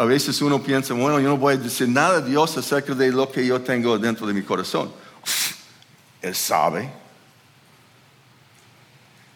A 0.00 0.06
veces 0.06 0.40
uno 0.40 0.62
piensa, 0.62 0.94
bueno, 0.94 1.20
yo 1.20 1.28
no 1.28 1.36
voy 1.36 1.52
a 1.52 1.56
decir 1.58 1.86
nada 1.86 2.16
a 2.16 2.20
Dios 2.22 2.56
acerca 2.56 2.94
de 2.94 3.12
lo 3.12 3.30
que 3.30 3.44
yo 3.44 3.60
tengo 3.60 3.98
dentro 3.98 4.26
de 4.26 4.32
mi 4.32 4.40
corazón. 4.40 4.90
Él 6.22 6.34
sabe. 6.34 6.90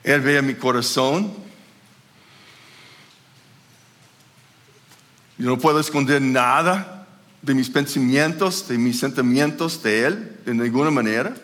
Él 0.03 0.23
ve 0.23 0.41
mi 0.41 0.55
corazón. 0.55 1.35
Yo 5.37 5.51
no 5.51 5.59
puedo 5.59 5.81
esconder 5.81 6.23
nada 6.23 7.07
de 7.43 7.55
mis 7.55 7.69
pensamientos, 7.69 8.67
de 8.67 8.79
mis 8.79 8.99
sentimientos 8.99 9.83
de 9.83 10.07
Él, 10.07 10.41
de 10.47 10.55
ninguna 10.55 10.91
manera. 10.91 11.35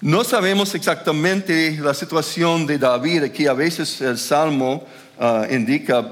No 0.00 0.24
sabemos 0.24 0.74
exactamente 0.74 1.78
la 1.78 1.92
situación 1.92 2.66
de 2.66 2.78
David, 2.78 3.24
aquí 3.24 3.46
a 3.46 3.52
veces 3.52 4.00
el 4.00 4.16
Salmo 4.16 4.86
ah, 5.18 5.46
indica 5.50 6.06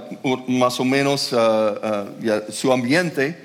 más 0.48 0.78
o 0.80 0.84
menos 0.84 1.32
ah, 1.32 2.06
ya, 2.20 2.42
su 2.50 2.72
ambiente, 2.72 3.36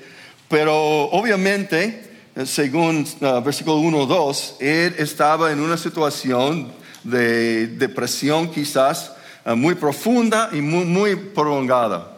pero 0.48 0.74
obviamente, 1.10 2.10
eh, 2.34 2.46
según 2.46 3.06
versículo 3.44 3.76
1 3.76 3.98
o 3.98 4.06
2, 4.06 4.56
él 4.60 4.94
estaba 4.98 5.52
en 5.52 5.60
una 5.60 5.76
situación 5.76 6.72
de 7.02 7.66
depresión 7.66 8.50
quizás 8.50 9.12
muy 9.54 9.76
profunda 9.76 10.50
y 10.52 10.60
muy, 10.60 10.84
muy 10.84 11.14
prolongada 11.14 12.16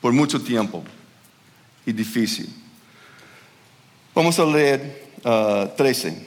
por 0.00 0.12
mucho 0.12 0.40
tiempo 0.40 0.84
y 1.86 1.92
difícil. 1.92 2.48
Vamos 4.14 4.38
a 4.38 4.44
leer 4.44 5.10
ah, 5.24 5.68
13. 5.76 6.26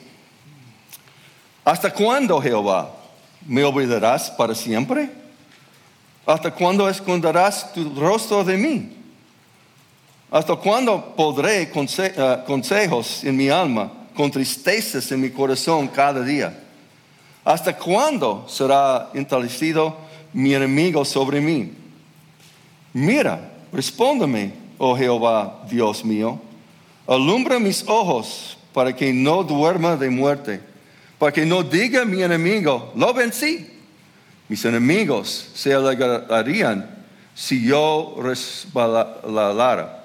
¿Hasta 1.63 1.93
cuándo, 1.93 2.41
Jehová? 2.41 2.89
¿Me 3.45 3.63
olvidarás 3.63 4.31
para 4.31 4.55
siempre? 4.55 5.20
¿Hasta 6.25 6.51
cuándo 6.51 6.87
esconderás 6.87 7.73
tu 7.73 7.93
rostro 7.95 8.43
de 8.43 8.57
mí? 8.57 8.89
¿Hasta 10.29 10.55
cuándo 10.55 11.13
podré 11.15 11.69
ah, 12.17 12.43
consejos 12.45 13.23
en 13.23 13.35
mi 13.35 13.49
alma, 13.49 13.91
con 14.15 14.31
tristezas 14.31 15.11
en 15.11 15.21
mi 15.21 15.29
corazón 15.29 15.87
cada 15.87 16.23
día? 16.23 16.57
¿Hasta 17.43 17.75
cuándo 17.75 18.45
será 18.47 19.09
entalecido 19.13 19.97
mi 20.31 20.53
enemigo 20.53 21.03
sobre 21.03 21.41
mí? 21.41 21.73
Mira, 22.93 23.51
respóndeme, 23.73 24.53
oh 24.77 24.95
Jehová, 24.95 25.63
Dios 25.69 26.05
mío. 26.05 26.39
Alumbra 27.07 27.59
mis 27.59 27.83
ojos 27.87 28.57
para 28.73 28.95
que 28.95 29.11
no 29.11 29.43
duerma 29.43 29.97
de 29.97 30.09
muerte, 30.09 30.61
para 31.17 31.31
que 31.31 31.45
no 31.45 31.63
diga 31.63 32.05
mi 32.05 32.21
enemigo, 32.21 32.91
lo 32.95 33.13
vencí. 33.13 33.70
Mis 34.51 34.65
enemigos 34.65 35.47
se 35.55 35.73
alegrarían 35.73 36.85
si 37.33 37.65
yo 37.65 38.17
resbalara. 38.21 40.03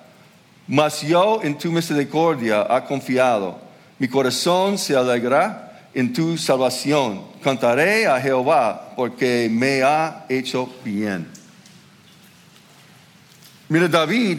Mas 0.68 1.02
yo 1.02 1.40
en 1.42 1.58
tu 1.58 1.72
misericordia 1.72 2.64
ha 2.70 2.84
confiado. 2.84 3.58
Mi 3.98 4.06
corazón 4.06 4.78
se 4.78 4.94
alegrará 4.94 5.88
en 5.92 6.12
tu 6.12 6.38
salvación. 6.38 7.22
Cantaré 7.42 8.06
a 8.06 8.20
Jehová 8.20 8.92
porque 8.94 9.48
me 9.50 9.82
ha 9.82 10.24
hecho 10.28 10.72
bien. 10.84 11.26
Mira, 13.68 13.88
David, 13.88 14.38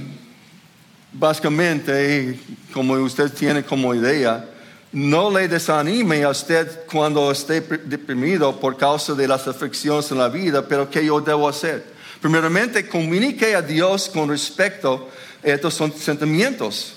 básicamente, 1.11 2.39
como 2.71 2.93
usted 2.93 3.29
tiene 3.33 3.61
como 3.61 3.93
idea, 3.93 4.51
no 4.93 5.29
le 5.29 5.47
desanime 5.47 6.23
a 6.23 6.29
usted 6.29 6.85
cuando 6.89 7.31
esté 7.31 7.61
deprimido 7.61 8.59
por 8.59 8.77
causa 8.77 9.13
de 9.13 9.27
las 9.27 9.47
aflicciones 9.47 10.11
en 10.11 10.17
la 10.17 10.29
vida, 10.29 10.65
pero 10.67 10.89
¿qué 10.89 11.05
yo 11.05 11.19
debo 11.19 11.47
hacer? 11.49 11.85
Primeramente, 12.21 12.87
comunique 12.87 13.53
a 13.55 13.61
Dios 13.61 14.09
con 14.09 14.29
respecto 14.29 15.09
a 15.43 15.47
estos 15.47 15.75
sentimientos, 15.99 16.93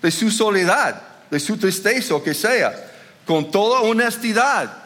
de 0.00 0.10
su 0.10 0.30
soledad, 0.30 1.02
de 1.30 1.38
su 1.40 1.56
tristeza, 1.56 2.14
o 2.14 2.22
que 2.22 2.32
sea, 2.34 2.90
con 3.26 3.50
toda 3.50 3.80
honestidad. 3.80 4.78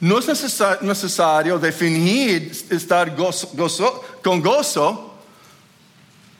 No 0.00 0.18
es 0.18 0.26
necesa- 0.26 0.80
necesario 0.80 1.58
de 1.58 1.70
fingir 1.70 2.50
estar 2.70 3.14
con 3.14 4.40
gozo 4.40 5.14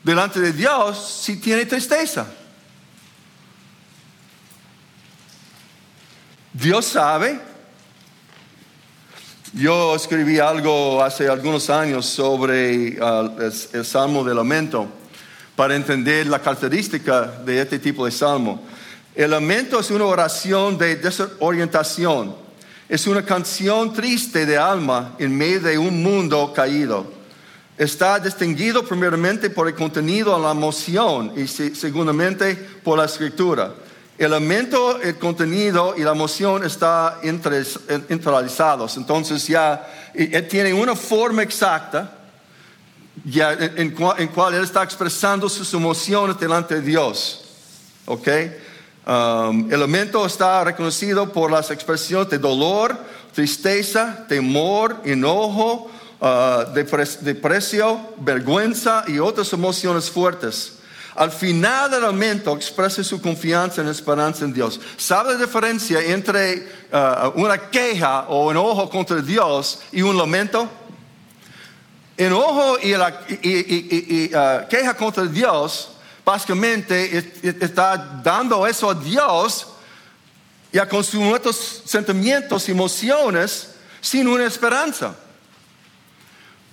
delante 0.03 0.39
de 0.39 0.51
Dios 0.51 1.21
si 1.23 1.37
tiene 1.37 1.65
tristeza. 1.65 2.27
Dios 6.53 6.85
sabe. 6.85 7.39
Yo 9.53 9.95
escribí 9.95 10.39
algo 10.39 11.03
hace 11.03 11.27
algunos 11.27 11.69
años 11.69 12.05
sobre 12.05 12.97
ah, 13.01 13.29
el, 13.73 13.85
Salmo 13.85 14.23
de 14.23 14.33
Lamento 14.33 14.87
para 15.55 15.75
entender 15.75 16.25
la 16.27 16.39
característica 16.39 17.21
de 17.45 17.61
este 17.61 17.77
tipo 17.77 18.05
de 18.05 18.11
salmo. 18.11 18.63
El 19.13 19.29
lamento 19.29 19.79
es 19.79 19.91
una 19.91 20.05
oración 20.05 20.77
de 20.79 20.95
desorientación. 20.95 22.35
Es 22.89 23.05
una 23.05 23.23
canción 23.23 23.93
triste 23.93 24.45
de 24.47 24.57
alma 24.57 25.15
en 25.19 25.37
medio 25.37 25.61
de 25.61 25.77
un 25.77 26.01
mundo 26.01 26.51
caído. 26.55 27.05
Está 27.77 28.19
distinguido 28.19 28.83
primeramente 28.83 29.51
por 29.51 29.67
el 29.67 29.75
contenido, 29.75 30.37
la 30.39 30.51
emoción 30.51 31.31
y 31.35 31.47
se- 31.47 31.75
segundamente 31.75 32.55
por 32.83 32.97
la 32.97 33.05
escritura. 33.05 33.73
El 34.23 34.31
lamento, 34.31 35.01
el 35.01 35.17
contenido 35.17 35.95
y 35.97 36.01
la 36.01 36.11
emoción 36.11 36.63
están 36.63 37.15
entre- 37.23 37.63
entrelazados. 38.09 38.95
Entonces 38.97 39.45
ya 39.47 39.85
él 40.13 40.47
tiene 40.47 40.73
una 40.73 40.95
forma 40.95 41.43
exacta 41.43 42.11
ya 43.25 43.53
en, 43.53 43.77
en 43.77 43.95
cua- 43.95 44.15
en 44.17 44.29
cual 44.29 44.53
él 44.53 44.63
está 44.63 44.81
expresando 44.83 45.49
sus 45.49 45.73
emociones 45.73 46.39
delante 46.39 46.75
de 46.75 46.81
Dios. 46.81 47.41
¿Ok? 48.05 48.27
Um, 49.05 49.71
el 49.71 49.79
lamento 49.79 50.25
está 50.25 50.63
reconocido 50.63 51.31
por 51.31 51.51
las 51.51 51.69
expresiones 51.71 52.29
de 52.29 52.37
dolor, 52.37 52.97
tristeza, 53.33 54.25
temor, 54.29 55.01
enojo, 55.03 55.91
uh, 56.21 56.71
depresión, 57.21 57.99
vergüenza 58.19 59.03
y 59.07 59.19
otras 59.19 59.51
emociones 59.51 60.09
fuertes. 60.09 60.79
Al 61.15 61.31
final 61.31 61.91
del 61.91 62.01
lamento 62.01 62.55
expresa 62.55 63.03
su 63.03 63.21
confianza 63.21 63.83
y 63.83 63.89
esperanza 63.89 64.45
en 64.45 64.53
Dios. 64.53 64.79
¿Sabe 64.97 65.33
la 65.33 65.39
diferencia 65.45 66.01
entre 66.01 66.67
uh, 66.91 67.31
una 67.39 67.69
queja 67.69 68.25
o 68.29 68.49
enojo 68.49 68.89
contra 68.89 69.21
Dios 69.21 69.79
y 69.91 70.01
un 70.01 70.17
lamento? 70.17 70.67
Enojo 72.17 72.77
y, 72.81 72.91
la, 72.93 73.21
y- 73.27 73.33
y- 73.41 73.87
y- 73.91 74.25
y, 74.31 74.35
uh, 74.35 74.67
queja 74.69 74.95
contra 74.95 75.25
Dios 75.25 75.89
básicamente 76.25 77.17
es- 77.17 77.25
es- 77.43 77.61
está 77.61 78.21
dando 78.23 78.65
eso 78.65 78.89
a 78.89 78.93
Dios 78.95 79.67
ya 80.71 80.87
con 80.89 81.03
sus 81.03 81.19
nuestros 81.21 81.83
sentimientos 81.85 82.67
y 82.67 82.71
emociones 82.71 83.69
sin 84.01 84.27
una 84.27 84.45
esperanza. 84.45 85.15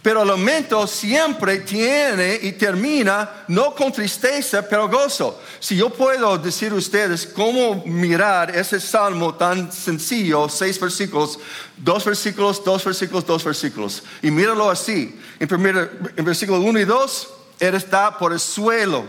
Pero 0.03 0.23
el 0.23 0.29
lamento 0.29 0.87
siempre 0.87 1.59
tiene 1.59 2.39
y 2.41 2.53
termina 2.53 3.45
no 3.49 3.75
con 3.75 3.93
tristeza, 3.93 4.67
pero 4.67 4.89
gozo. 4.89 5.39
Si 5.59 5.77
yo 5.77 5.91
puedo 5.91 6.39
decir 6.39 6.73
a 6.73 6.77
ustedes 6.77 7.27
cómo 7.27 7.85
mirar 7.85 8.57
ese 8.57 8.81
salmo 8.81 9.35
tan 9.35 9.71
sencillo, 9.71 10.49
seis 10.49 10.81
versículos, 10.81 11.39
dos 11.77 12.03
versículos, 12.03 12.65
dos 12.65 12.83
versículos, 12.83 13.27
dos 13.27 13.45
versículos, 13.45 14.03
y 14.23 14.31
míralo 14.31 14.71
así. 14.71 15.21
En, 15.39 15.47
primer, 15.47 15.91
en 16.17 16.25
versículo 16.25 16.61
1 16.61 16.81
y 16.81 16.85
2, 16.87 17.29
Él 17.59 17.75
está 17.75 18.17
por 18.17 18.33
el 18.33 18.41
suelo. 18.41 19.05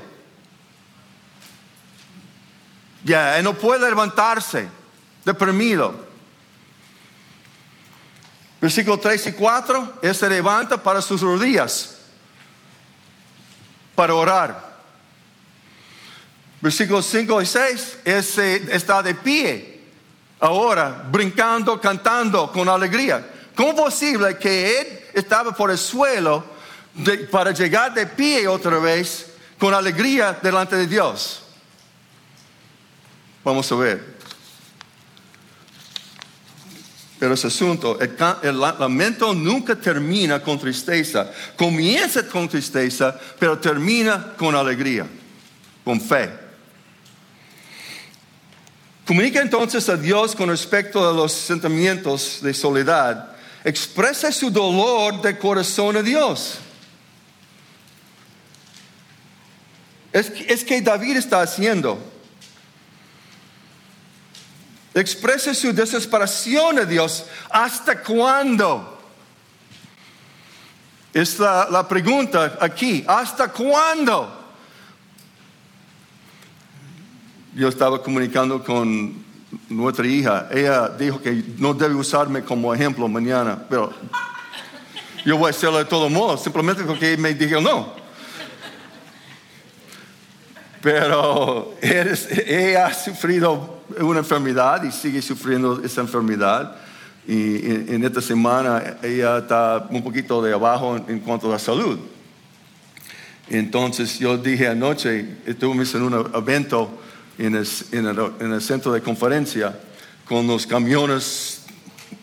Ya, 3.06 3.38
Él 3.38 3.45
no 3.45 3.54
puede 3.54 3.88
levantarse, 3.88 4.67
deprimido. 5.23 6.11
Versículo 8.62 9.00
3 9.00 9.28
y 9.28 9.32
4, 9.34 9.93
Él 10.04 10.15
se 10.15 10.30
levanta 10.30 10.82
para 10.82 11.02
sus 11.02 11.19
rodillas, 11.21 11.97
para 13.95 14.13
orar. 14.13 14.71
Versículos 16.62 17.08
5 17.08 17.41
y 17.41 17.45
6, 17.47 17.97
Él 18.06 18.69
está 18.71 19.02
de 19.02 19.15
pie, 19.15 19.82
ahora 20.39 21.04
brincando, 21.10 21.82
cantando 21.82 22.52
con 22.52 22.69
alegría. 22.69 23.28
¿Cómo 23.56 23.71
es 23.71 23.76
posible 23.80 24.38
que 24.38 24.80
Él 24.80 25.00
estaba 25.15 25.54
por 25.54 25.71
el 25.71 25.78
suelo 25.80 26.45
para 27.32 27.52
llegar 27.52 27.95
de 27.95 28.06
pie 28.06 28.47
otra 28.47 28.78
vez 28.78 29.34
con 29.58 29.74
alegría 29.74 30.38
delante 30.39 30.76
de 30.76 30.86
Dios? 30.86 31.41
Vamos 33.43 33.71
a 33.71 33.76
ver. 33.76 34.20
Pero 37.21 37.36
ese 37.36 37.45
asunto, 37.45 37.99
el, 38.01 38.60
lamento 38.60 39.31
nunca 39.36 39.75
termina 39.75 40.41
con 40.41 40.57
tristeza. 40.57 41.31
Comienza 41.55 42.27
con 42.27 42.49
tristeza, 42.49 43.15
pero 43.38 43.60
termina 43.60 44.34
con 44.36 44.55
alegría, 44.55 45.05
con 45.84 46.01
fe. 46.01 46.31
Comunica 49.05 49.39
entonces 49.39 49.88
a 49.88 49.97
Dios 49.97 50.36
con 50.36 50.49
respecto 50.49 51.07
a 51.07 51.13
los 51.13 51.31
sentimientos 51.31 52.39
de 52.41 52.55
soledad. 52.55 53.36
Expresa 53.63 54.31
su 54.31 54.49
dolor 54.49 55.21
de 55.21 55.38
corazón 55.38 55.97
a 55.97 56.01
Dios. 56.01 56.57
Es, 60.12 60.31
es 60.47 60.63
que 60.63 60.81
David 60.81 61.17
está 61.17 61.43
haciendo. 61.43 62.11
Exprese 64.93 65.56
su 65.56 65.73
desesperación 65.73 66.80
a 66.80 66.86
Dios. 66.86 67.25
¿Hasta 67.49 68.01
cuándo? 68.01 68.99
Es 71.13 71.39
la, 71.39 71.88
pregunta 71.88 72.58
aquí. 72.60 73.04
¿Hasta 73.08 73.49
cuándo? 73.51 74.39
Yo 77.56 77.67
estaba 77.67 78.01
comunicando 78.01 78.63
con 78.63 79.23
nuestra 79.69 80.08
hija. 80.08 80.47
Ella 80.51 80.89
dijo 80.89 81.21
que 81.21 81.43
no 81.58 81.73
debe 81.73 81.95
usarme 81.95 82.43
como 82.43 82.73
ejemplo 82.73 83.08
mañana, 83.08 83.65
pero 83.69 83.93
yo 85.25 85.38
voy 85.38 85.47
a 85.47 85.49
hacerlo 85.51 85.77
de 85.77 85.86
todo 85.86 86.10
modo, 86.10 86.38
simplemente 86.38 86.84
porque 86.84 87.15
me 87.17 87.34
dijo 87.34 87.62
no. 87.62 88.00
Pero 90.82 91.76
ella 91.82 92.88
ha 92.88 92.94
sufrido 92.94 93.82
una 94.00 94.20
enfermedad 94.20 94.84
y 94.84 94.91
sigue 94.91 95.22
sufriendo 95.22 95.82
esa 95.84 96.02
enfermedad. 96.02 96.76
Y 97.28 97.94
en, 97.94 98.04
esta 98.04 98.22
semana 98.22 98.98
ella 99.04 99.38
está 99.38 99.86
un 99.89 100.04
poquito 100.04 100.41
de 100.41 100.54
abajo 100.54 100.98
en, 101.08 101.20
cuanto 101.20 101.48
a 101.48 101.52
la 101.52 101.60
salud. 101.60 102.00
Entonces 103.48 104.17
yo 104.17 104.38
dije 104.38 104.67
anoche, 104.67 105.38
estuvimos 105.46 105.94
en 105.94 106.02
un 106.04 106.32
evento 106.34 106.89
en 107.38 107.56
el, 107.56 107.67
en 107.91 108.52
el, 108.54 108.62
centro 108.62 108.91
de 108.91 109.02
conferencia 109.02 109.78
con 110.26 110.48
los 110.48 110.65
camiones 110.65 111.63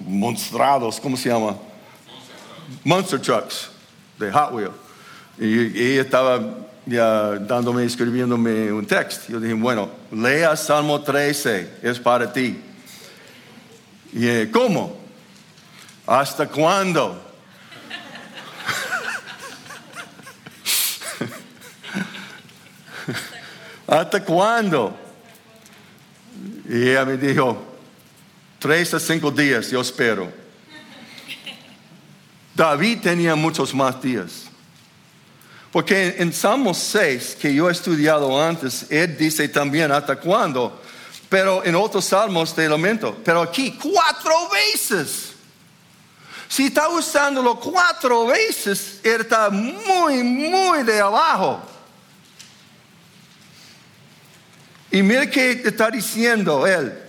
monstrados, 0.01 0.99
¿cómo 0.99 1.17
se 1.17 1.29
llama? 1.29 1.57
Monster 2.85 3.21
trucks 3.21 3.71
de 4.19 4.33
Hot 4.33 4.53
Wheels. 4.53 4.73
Y, 5.39 5.81
ella 5.81 6.03
estaba 6.03 6.41
ya 6.89 7.39
dándome, 7.39 7.85
escribiéndome 7.85 8.73
un 8.73 8.85
texto. 8.87 9.33
Yo 9.33 9.41
dije, 9.41 9.55
bueno, 9.55 9.91
lea 10.11 10.57
Salmo 10.57 11.03
13, 11.03 11.81
es 11.83 11.99
para 11.99 12.33
ti. 12.33 12.59
Y 14.13 14.27
eh, 14.27 14.51
¿cómo? 14.51 14.99
¿Hasta 16.07 16.49
cuándo? 16.49 17.23
¿Hasta 23.87 24.25
cuándo? 24.25 24.99
Y 26.69 26.89
ella 26.89 27.05
me 27.05 27.19
dijo, 27.19 27.63
tres 28.59 28.95
a 28.95 29.01
cinco 29.01 29.31
días, 29.31 29.71
yo 29.71 29.83
espero. 29.83 30.33
David 32.55 33.01
tenía 33.03 33.35
muchos 33.35 33.75
más 33.75 34.01
días. 34.01 34.48
Porque 35.73 36.17
en 36.19 36.33
Salmos 36.33 36.79
6, 36.79 37.37
que 37.41 37.55
yo 37.55 37.69
he 37.69 37.73
estudiado 37.73 38.43
antes, 38.43 38.87
él 38.91 39.17
dice 39.19 39.49
también 39.49 39.93
hasta 39.93 40.17
cuándo, 40.17 40.81
pero 41.29 41.65
en 41.65 41.75
otros 41.75 42.07
salmos 42.07 42.55
te 42.55 42.69
lamento, 42.69 43.17
pero 43.23 43.43
aquí 43.43 43.79
cuatro 43.81 44.49
veces. 44.49 45.35
Si 46.49 46.67
está 46.67 46.89
usándolo 46.89 47.61
cuatro 47.61 48.27
veces, 48.27 49.01
él 49.03 49.21
está 49.21 49.51
muy, 49.51 50.23
muy 50.23 50.83
de 50.83 51.01
abajo. 51.01 51.61
Y 54.91 55.03
mira 55.03 55.29
que 55.29 55.53
está 55.53 55.91
diciendo 55.91 56.67
él. 56.67 57.08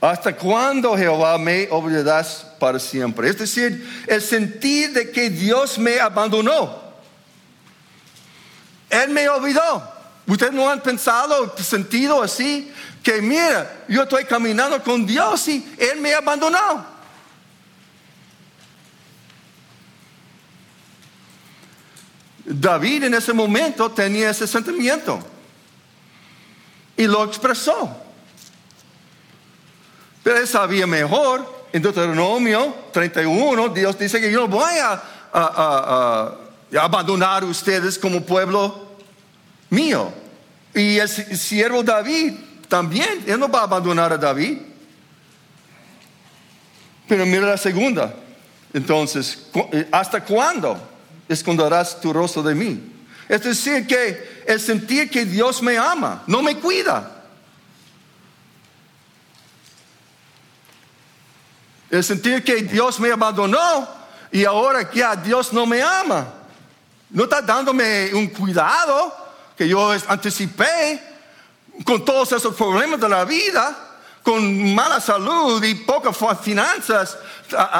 ¿Hasta 0.00 0.36
cuándo 0.36 0.96
Jehová 0.96 1.36
me 1.38 1.68
obedecerás 1.70 2.46
para 2.60 2.78
siempre? 2.78 3.28
Es 3.28 3.38
decir, 3.38 4.04
el 4.06 4.22
sentir 4.22 4.92
de 4.92 5.10
que 5.10 5.28
Dios 5.28 5.76
me 5.78 5.98
abandonó. 5.98 6.82
Él 8.88 9.10
me 9.10 9.28
olvidó. 9.28 9.92
¿Ustedes 10.26 10.52
no 10.52 10.68
han 10.70 10.80
pensado, 10.82 11.56
sentido 11.56 12.22
así? 12.22 12.72
Que 13.02 13.20
mira, 13.20 13.84
yo 13.88 14.02
estoy 14.02 14.24
caminando 14.24 14.82
con 14.82 15.04
Dios 15.04 15.48
y 15.48 15.74
Él 15.78 16.00
me 16.00 16.14
abandonó. 16.14 16.86
David 22.44 23.04
en 23.04 23.14
ese 23.14 23.32
momento 23.32 23.90
tenía 23.90 24.30
ese 24.30 24.46
sentimiento 24.46 25.18
y 26.96 27.06
lo 27.06 27.24
expresó. 27.24 28.07
Pero 30.22 30.38
él 30.38 30.46
sabía 30.46 30.86
mejor. 30.86 31.58
En 31.72 31.82
Deuteronomio 31.82 32.74
31, 32.92 33.68
Dios 33.68 33.98
dice 33.98 34.20
que 34.20 34.32
yo 34.32 34.40
no 34.40 34.48
voy 34.48 34.74
a, 34.80 36.34
abandonar 36.80 37.42
a 37.42 37.46
ustedes 37.46 37.98
como 37.98 38.22
pueblo 38.22 38.88
mío. 39.68 40.12
Y 40.74 40.98
el 40.98 41.08
siervo 41.08 41.82
David 41.82 42.34
también, 42.68 43.24
él 43.26 43.38
no 43.38 43.48
va 43.48 43.60
a 43.60 43.64
abandonar 43.64 44.12
a 44.12 44.16
David. 44.16 44.58
Pero 47.06 47.26
mira 47.26 47.46
la 47.46 47.56
segunda. 47.56 48.14
Entonces, 48.72 49.46
eh, 49.72 49.88
¿hasta 49.90 50.24
cuándo 50.24 50.78
esconderás 51.28 52.00
tu 52.00 52.12
rostro 52.12 52.42
de 52.42 52.54
mí? 52.54 52.92
Es 53.28 53.42
decir, 53.42 53.86
que 53.86 54.42
el 54.46 54.60
sentir 54.60 55.10
que 55.10 55.24
Dios 55.24 55.62
me 55.62 55.76
ama, 55.76 56.22
no 56.26 56.42
me 56.42 56.56
cuida. 56.56 57.17
El 61.90 62.04
sentir 62.04 62.44
que 62.44 62.56
Dios 62.56 63.00
me 63.00 63.10
abandonó 63.10 63.88
y 64.30 64.44
ahora 64.44 64.90
ya 64.92 65.16
Dios 65.16 65.52
no 65.52 65.66
me 65.66 65.82
ama. 65.82 66.26
No 67.10 67.24
está 67.24 67.40
dándome 67.40 68.12
un 68.12 68.28
cuidado 68.28 69.16
que 69.56 69.66
yo 69.66 69.90
anticipé 70.08 71.02
con 71.84 72.04
todos 72.04 72.32
esos 72.32 72.54
problemas 72.54 73.00
de 73.00 73.08
la 73.08 73.24
vida 73.24 73.87
con 74.22 74.74
mala 74.74 75.00
salud 75.00 75.62
y 75.64 75.74
pocas 75.74 76.16
finanzas. 76.42 77.16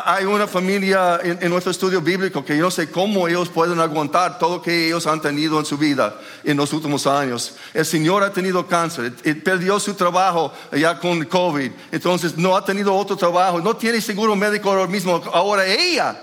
Hay 0.05 0.25
una 0.25 0.47
familia 0.47 1.21
en, 1.23 1.51
nuestro 1.51 1.71
estudio 1.71 2.01
bíblico 2.01 2.45
que 2.45 2.57
yo 2.57 2.65
no 2.65 2.71
sé 2.71 2.91
cómo 2.91 3.29
ellos 3.29 3.49
pueden 3.49 3.79
aguantar 3.81 4.39
todo 4.39 4.57
lo 4.57 4.63
que 4.63 4.87
ellos 4.87 5.07
han 5.07 5.21
tenido 5.21 5.59
en 5.59 5.67
su 5.67 5.77
vida 5.77 6.19
en 6.45 6.57
los 6.57 6.73
últimos 6.73 7.07
años. 7.07 7.55
El 7.75 7.85
señor 7.85 8.23
ha 8.23 8.33
tenido 8.33 8.67
cáncer, 8.67 9.13
perdió 9.45 9.79
su 9.79 9.95
trabajo 9.95 10.53
ya 10.73 10.99
con 10.99 11.25
COVID, 11.25 11.71
entonces 11.93 12.37
no 12.37 12.57
ha 12.57 12.65
tenido 12.65 12.95
otro 12.95 13.17
trabajo, 13.17 13.61
no 13.61 13.77
tiene 13.77 14.01
seguro 14.01 14.35
médico 14.35 14.71
ahora 14.71 14.87
mismo. 14.87 15.23
Ahora 15.33 15.67
ella 15.67 16.19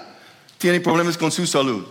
tiene 0.57 0.79
problemas 0.79 1.17
con 1.17 1.31
su 1.31 1.45
salud. 1.45 1.85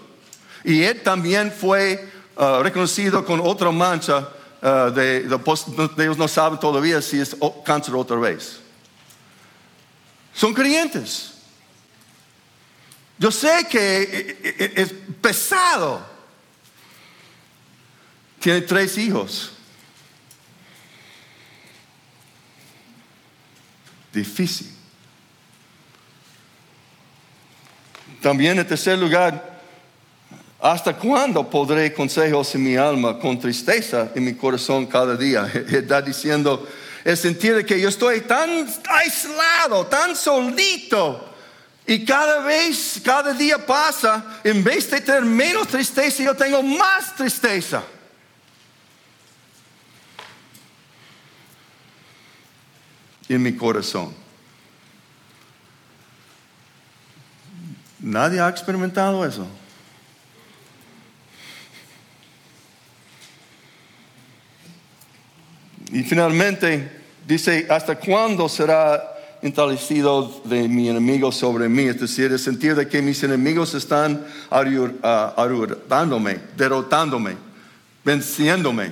Y 0.65 0.83
él 0.83 1.03
también 1.03 1.53
fue 1.53 2.09
uh, 2.37 2.63
reconocido 2.63 3.25
con 3.25 3.39
otra 3.41 3.71
mancha 3.71 4.29
uh, 4.65 4.91
de, 4.91 5.19
ellos 5.99 6.19
no 6.19 6.27
saben 6.27 6.59
todavía 6.59 7.01
si 7.01 7.21
es 7.21 7.37
cáncer 7.65 7.95
otra 7.95 8.17
vez. 8.17 8.61
Son 10.33 10.53
creyentes. 10.53 11.35
Yo 13.19 13.31
sé 13.31 13.67
que 13.71 14.73
es 14.75 14.93
pesado. 15.21 16.05
Tiene 18.41 18.63
tres 18.63 18.99
hijos. 18.99 19.53
Difícil. 24.13 24.71
También 28.21 28.59
en 28.59 28.67
tercer 28.67 28.99
lugar, 28.99 29.54
¿hasta 30.65 30.97
cuándo 30.97 31.51
podré 31.51 31.93
consejos 31.93 32.55
en 32.55 32.63
mi 32.63 32.75
alma 32.75 33.19
con 33.19 33.39
tristeza 33.39 34.11
en 34.15 34.25
mi 34.25 34.35
corazón 34.35 34.87
cada 34.87 35.15
día? 35.15 35.45
Está 35.71 36.01
diciendo 36.01 36.67
el 37.05 37.19
sentido 37.19 37.59
de 37.59 37.67
que 37.67 37.79
yo 37.79 37.91
estoy 37.91 38.23
tan 38.23 38.67
aislado, 38.89 39.87
tan 39.87 40.17
solito. 40.17 41.33
Y 41.87 42.03
cada 42.07 42.39
vez, 42.39 42.99
cada 43.05 43.35
día 43.35 43.59
pasa, 43.59 44.41
en 44.43 44.65
vez 44.65 44.91
de 44.91 45.03
tener 45.03 45.27
menos 45.27 45.69
tristeza, 45.69 46.23
yo 46.23 46.35
tengo 46.35 46.63
más 46.63 47.15
tristeza. 47.15 47.85
En 53.29 53.43
mi 53.43 53.55
corazón. 53.55 54.15
Nadie 58.01 58.41
ha 58.41 58.49
experimentado 58.49 59.27
eso. 59.27 59.47
Y 65.95 66.03
finalmente 66.03 66.91
dice, 67.25 67.69
¿hasta 67.71 67.95
cuándo 67.95 68.49
será 68.49 69.15
establecido 69.41 70.43
de 70.45 70.67
mi 70.67 70.89
enemigo 70.89 71.31
sobre 71.31 71.69
mí? 71.69 71.85
Es 71.85 72.01
decir, 72.01 72.33
el 72.33 72.41
sentido 72.41 72.75
de 72.75 72.89
que 72.89 73.01
mis 73.01 73.23
enemigos 73.23 73.75
están 73.75 74.27
ayudándome, 74.51 76.41
derrotándome, 76.57 77.37
venciéndome. 78.05 78.91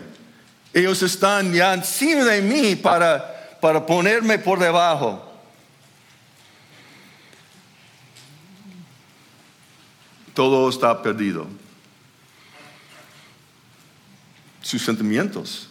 Ellos 0.72 1.02
están 1.02 1.52
ya 1.52 1.74
encima 1.74 2.22
de 2.22 2.40
mí 2.40 2.76
para, 2.76 3.58
para 3.60 3.84
ponerme 3.84 4.38
por 4.38 4.60
debajo. 4.60 5.28
Todo 10.34 10.68
está 10.68 11.02
perdido. 11.02 11.48
Sus 14.62 14.82
sentimientos 14.82 15.68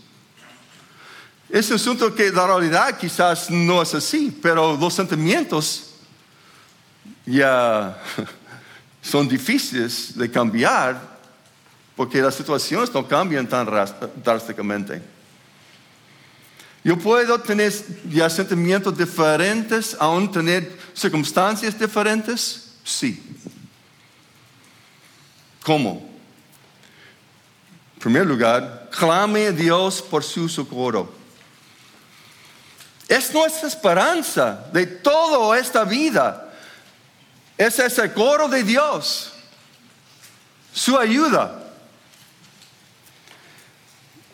es 1.51 1.69
un 1.69 1.75
asunto 1.75 2.15
que 2.15 2.31
la 2.31 2.47
realidad 2.47 2.97
quizás 2.97 3.49
no 3.49 3.81
es 3.81 3.93
así, 3.93 4.37
pero 4.41 4.77
los 4.77 4.93
sentimientos 4.93 5.91
ya 7.25 8.01
son 9.01 9.27
difíciles 9.27 10.17
de 10.17 10.31
cambiar 10.31 11.19
porque 11.95 12.21
las 12.21 12.35
situaciones 12.35 12.93
no 12.93 13.05
cambian 13.05 13.47
tan 13.47 13.67
drásticamente. 14.23 15.01
Yo 16.83 16.97
puedo 16.97 17.39
tener 17.39 17.71
ya 18.09 18.29
sentimientos 18.29 18.97
diferentes, 18.97 19.95
aún 19.99 20.31
tener 20.31 20.79
circunstancias 20.93 21.77
diferentes, 21.77 22.75
sí. 22.83 23.21
¿Cómo? 25.63 26.09
En 27.95 27.99
primer 27.99 28.25
lugar, 28.25 28.89
clame 28.89 29.47
a 29.47 29.51
Dios 29.51 30.01
por 30.01 30.23
su 30.23 30.49
socorro. 30.49 31.20
Es 33.11 33.33
nuestra 33.33 33.67
esperanza 33.67 34.67
de 34.71 34.87
toda 34.87 35.59
esta 35.59 35.83
vida. 35.83 36.49
Es 37.57 37.77
ese 37.77 38.13
coro 38.13 38.47
de 38.47 38.63
Dios, 38.63 39.33
su 40.71 40.97
ayuda. 40.97 41.59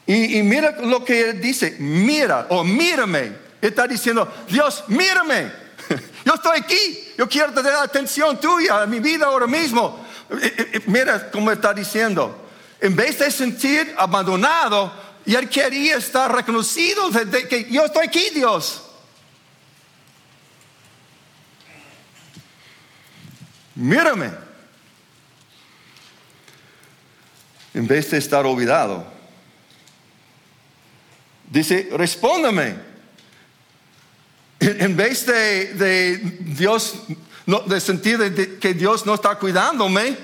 Y, 0.05 0.43
mira 0.43 0.77
lo 0.79 1.03
que 1.03 1.31
él 1.31 1.41
dice, 1.41 1.77
mira 1.79 2.45
o 2.49 2.63
mírame. 2.63 3.31
Está 3.59 3.87
diciendo, 3.87 4.31
Dios, 4.47 4.83
mírame. 4.89 5.51
Yo 6.23 6.35
estoy 6.35 6.59
aquí. 6.59 7.13
Yo 7.17 7.27
quiero 7.27 7.51
tener 7.53 7.73
atención 7.73 8.39
tuya 8.39 8.83
a 8.83 8.85
mi 8.85 8.99
vida 8.99 9.25
ahora 9.25 9.47
mismo. 9.47 10.05
Mira 10.85 11.31
cómo 11.31 11.49
está 11.49 11.73
diciendo. 11.73 12.47
En 12.79 12.95
vez 12.95 13.17
de 13.17 13.31
sentir 13.31 13.95
abandonado, 13.97 15.06
y 15.27 15.35
él 15.35 15.49
quería 15.49 15.97
estar 15.97 16.33
reconocido 16.33 17.09
de, 17.09 17.49
que 17.49 17.69
yo 17.69 17.83
estoy 17.83 18.07
aquí, 18.07 18.29
Dios. 18.33 18.81
Mírame. 23.75 24.31
En 27.73 27.85
vez 27.85 28.09
de 28.09 28.19
estar 28.19 28.45
olvidado. 28.45 29.05
Dice, 31.51 31.89
respóndame. 31.91 32.75
En 34.61 34.95
vez 34.95 35.25
de, 35.25 36.19
Dios, 36.39 36.95
de 37.65 37.81
sentir 37.81 38.59
que 38.59 38.73
Dios 38.73 39.05
no 39.05 39.15
está 39.15 39.37
cuidándome, 39.37 40.15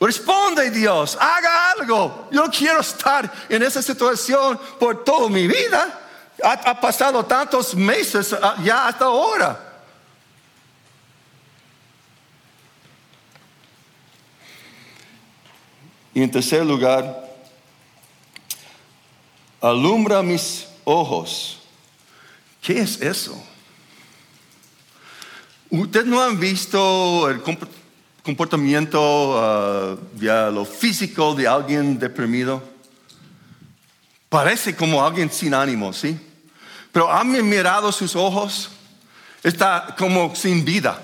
Responde 0.00 0.70
Dios, 0.70 1.16
haga 1.20 1.72
algo. 1.72 2.28
Yo 2.30 2.44
quiero 2.50 2.80
estar 2.80 3.30
en 3.48 3.62
esa 3.62 3.82
situación 3.82 4.58
por 4.78 5.02
toda 5.02 5.28
mi 5.28 5.46
vida. 5.46 6.04
Ha, 6.42 6.80
pasado 6.80 7.24
tantos 7.24 7.74
meses 7.74 8.32
ah, 8.32 8.56
ya 8.62 8.86
hasta 8.86 9.06
ahora. 9.06 9.68
Y 16.14 16.22
en 16.22 16.30
tercer 16.30 16.64
lugar, 16.64 17.28
alumbra 19.60 20.22
mis 20.22 20.68
ojos. 20.84 21.58
¿Qué 22.62 22.80
es 22.80 23.00
eso? 23.00 23.40
¿Ustedes 25.70 26.06
no 26.06 26.22
han 26.22 26.38
visto 26.38 27.28
el 27.28 27.42
comportamiento, 28.28 29.00
uh, 29.00 29.98
ya 30.20 30.50
lo 30.50 30.66
físico 30.66 31.34
de 31.34 31.48
alguien 31.48 31.98
deprimido. 31.98 32.62
Parece 34.28 34.76
como 34.76 35.02
alguien 35.02 35.32
sin 35.32 35.54
ánimo, 35.54 35.94
¿sí? 35.94 36.14
Pero 36.92 37.10
han 37.10 37.30
mirado 37.48 37.90
sus 37.90 38.14
ojos, 38.14 38.68
está 39.42 39.94
como 39.96 40.36
sin 40.36 40.62
vida. 40.62 41.02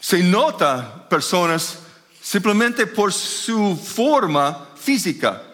Se 0.00 0.20
nota 0.20 1.08
personas 1.08 1.78
simplemente 2.20 2.84
por 2.84 3.12
su 3.12 3.76
forma 3.76 4.66
física. 4.74 5.44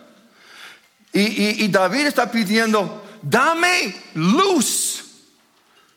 y 1.13 1.69
David 1.69 2.07
está 2.07 2.31
pidiendo, 2.31 3.05
dame 3.21 3.95
luz 4.15 5.04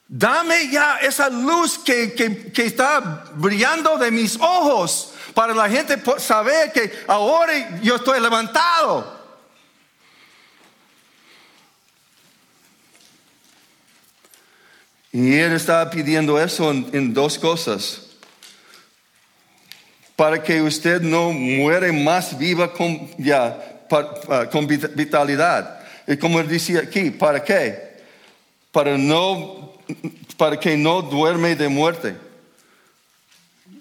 Dame 0.10 0.70
ya 0.72 0.98
esa 1.02 1.30
luz 1.30 1.78
que, 1.80 2.52
está 2.56 3.26
brillando 3.36 3.98
de 3.98 4.10
mis 4.10 4.38
ojos 4.40 5.14
para 5.34 5.54
la 5.54 5.70
gente 5.70 6.02
saber 6.18 6.72
que 6.72 6.92
ahora 7.08 7.82
yo 7.82 7.96
estoy 7.96 8.20
levantado. 8.22 9.18
Y 15.12 15.34
él 15.34 15.54
está 15.54 15.90
pidiendo 15.90 16.42
eso 16.42 16.72
en, 16.72 17.14
dos 17.14 17.38
cosas. 17.38 18.04
Para 20.16 20.42
que 20.42 20.62
usted 20.62 21.02
no 21.02 21.32
muere 21.32 21.92
más 21.92 22.38
viva 22.38 22.72
con, 22.72 23.10
ya, 23.18 23.86
con 24.52 24.68
vitalidad. 24.68 25.82
Y 26.08 26.16
como 26.18 26.40
él 26.40 26.48
decía 26.48 26.80
aquí, 26.80 27.12
¿para 27.12 27.44
qué? 27.44 27.98
Para 28.72 28.98
no 28.98 29.67
para 30.38 30.60
que 30.60 30.78
no 30.78 31.02
duerme 31.02 31.56
de 31.56 31.68
muerte. 31.68 32.18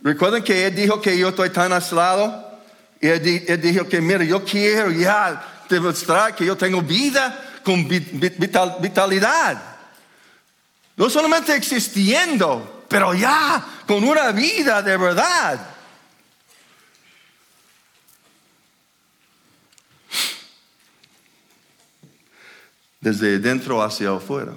Recuerden 0.03 0.45
que 0.45 0.67
él 0.67 0.75
dijo 0.75 1.01
que 1.01 1.19
yo 1.19 1.31
estoy 1.31 1.51
tan 1.51 1.73
aislado. 1.73 2.45
Y 3.01 3.09
él, 3.09 3.61
dijo 3.61 3.89
que, 3.89 4.01
mira, 4.01 4.25
yo 4.25 4.45
quiero 4.45 4.91
ya 4.91 5.65
demostrar 5.69 6.35
que 6.35 6.47
yo 6.47 6.57
tengo 6.57 6.81
vida 6.81 7.61
con 7.65 7.87
vitalidad. 7.89 9.61
No 10.97 11.11
solamente 11.11 11.55
existiendo, 11.55 12.85
pero 12.89 13.15
ya 13.15 13.65
con 13.87 14.05
una 14.05 14.33
vida 14.33 14.81
de 14.81 14.97
verdad. 14.97 15.61
Desde 23.01 23.39
dentro 23.39 23.83
hacia 23.83 24.13
afuera. 24.13 24.55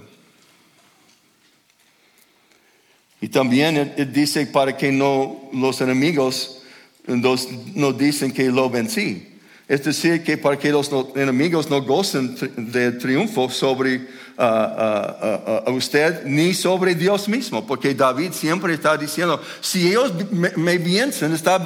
Y 3.22 3.28
también 3.30 3.94
dice 4.14 4.46
para 4.48 4.78
que 4.78 4.92
no 4.92 5.50
los 5.54 5.82
enemigos 5.82 6.62
no 7.08 7.94
dicen 7.94 8.32
que 8.32 8.46
lo 8.50 8.70
vencí. 8.70 9.26
Es 9.68 9.84
decir, 9.84 10.24
que 10.24 10.36
para 10.36 10.58
que 10.58 10.72
los 10.72 10.90
enemigos 11.16 11.70
no 11.70 11.82
gocen 11.84 12.36
de 12.72 12.92
triunfo 12.94 13.52
sobre 13.52 13.98
uh, 13.98 14.42
uh, 14.42 15.70
uh, 15.70 15.72
usted 15.76 16.26
ni 16.26 16.56
sobre 16.56 16.96
Dios 16.96 17.30
mismo, 17.30 17.68
porque 17.68 17.94
David 17.94 18.32
siempre 18.32 18.74
está 18.74 18.98
diciendo, 18.98 19.40
si 19.62 19.88
ellos 19.90 20.12
me, 20.32 20.50
me 20.56 20.74
está 20.74 21.60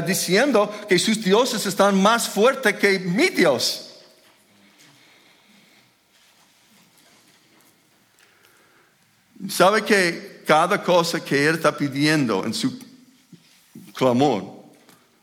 diciendo 0.00 0.72
que 0.88 0.98
sus 0.98 1.22
dioses 1.22 1.66
están 1.66 2.00
más 2.00 2.26
fuertes 2.26 2.74
que 2.76 2.98
mi 2.98 3.28
Dios. 3.28 3.90
¿Sabe 9.50 9.82
que 9.82 10.31
cada 10.44 10.82
cosa 10.82 11.22
que 11.24 11.46
él 11.46 11.56
está 11.56 11.76
pidiendo 11.76 12.44
en 12.44 12.54
su 12.54 12.78
clamor 13.94 14.64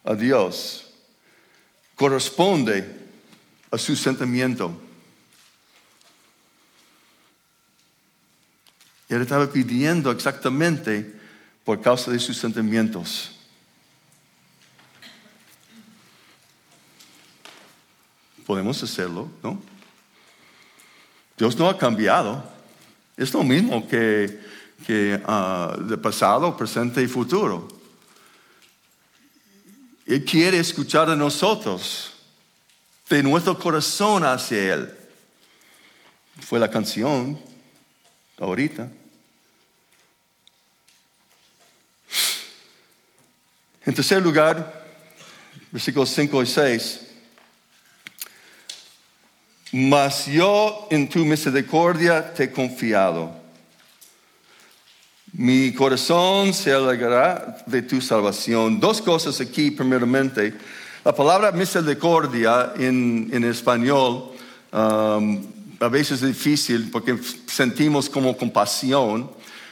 a 0.04 0.16
Dios 0.16 0.88
corresponde 1.96 2.86
a 3.72 3.78
su 3.78 3.96
sentimiento? 3.96 4.80
Él 9.10 9.22
estaba 9.24 9.48
pidiendo 9.52 10.12
exactamente 10.12 11.16
por 11.66 11.82
causa 11.82 12.12
de 12.12 12.20
sus 12.20 12.38
sentimientos. 12.38 13.32
Podemos 18.46 18.82
hacerlo, 18.82 19.30
¿no? 19.44 19.62
Dios 21.38 21.58
no 21.58 21.70
ha 21.70 21.78
cambiado. 21.78 22.44
Es 23.16 23.34
lo 23.34 23.44
mismo 23.44 23.88
que, 23.88 24.40
que 24.86 25.22
ah, 25.26 25.76
de 25.80 25.98
pasado, 25.98 26.56
presente 26.56 27.02
y 27.02 27.08
futuro. 27.08 27.68
Él 30.06 30.26
quiere 30.26 30.60
escuchar 30.60 31.10
a 31.10 31.16
nosotros, 31.16 32.14
de 33.10 33.22
nuestro 33.22 33.58
corazón 33.58 34.24
hacia 34.24 34.74
Él. 34.74 34.94
Fue 36.42 36.60
la 36.60 36.70
canción 36.70 37.40
ahorita. 38.40 38.90
En 43.86 43.94
tercer 43.94 44.22
lugar, 44.22 44.86
versículos 45.72 46.10
5 46.10 46.44
y 46.44 46.46
6. 46.46 47.00
Mas 49.72 50.26
yo 50.26 50.88
en 50.90 51.08
tu 51.08 51.26
misericordia 51.26 52.34
te 52.34 52.46
he 52.46 52.52
confiado. 52.52 53.36
Mi 55.40 55.72
corazón 55.72 56.54
se 56.54 56.74
alegrará 56.74 57.64
de 57.66 57.82
tu 57.82 58.02
salvación. 58.02 58.78
Dos 58.78 59.02
cosas 59.02 59.40
aquí, 59.40 59.72
primeramente. 59.72 60.54
La 61.06 61.16
palabra 61.16 61.54
misericordia 61.54 62.74
en, 62.78 63.30
en 63.32 63.46
español 63.46 64.32
um, 64.74 65.42
a 65.80 65.88
veces 65.88 66.22
es 66.22 66.28
difícil 66.28 66.90
porque 66.92 67.18
sentimos 67.48 68.10
como 68.10 68.36
compasión, 68.36 69.32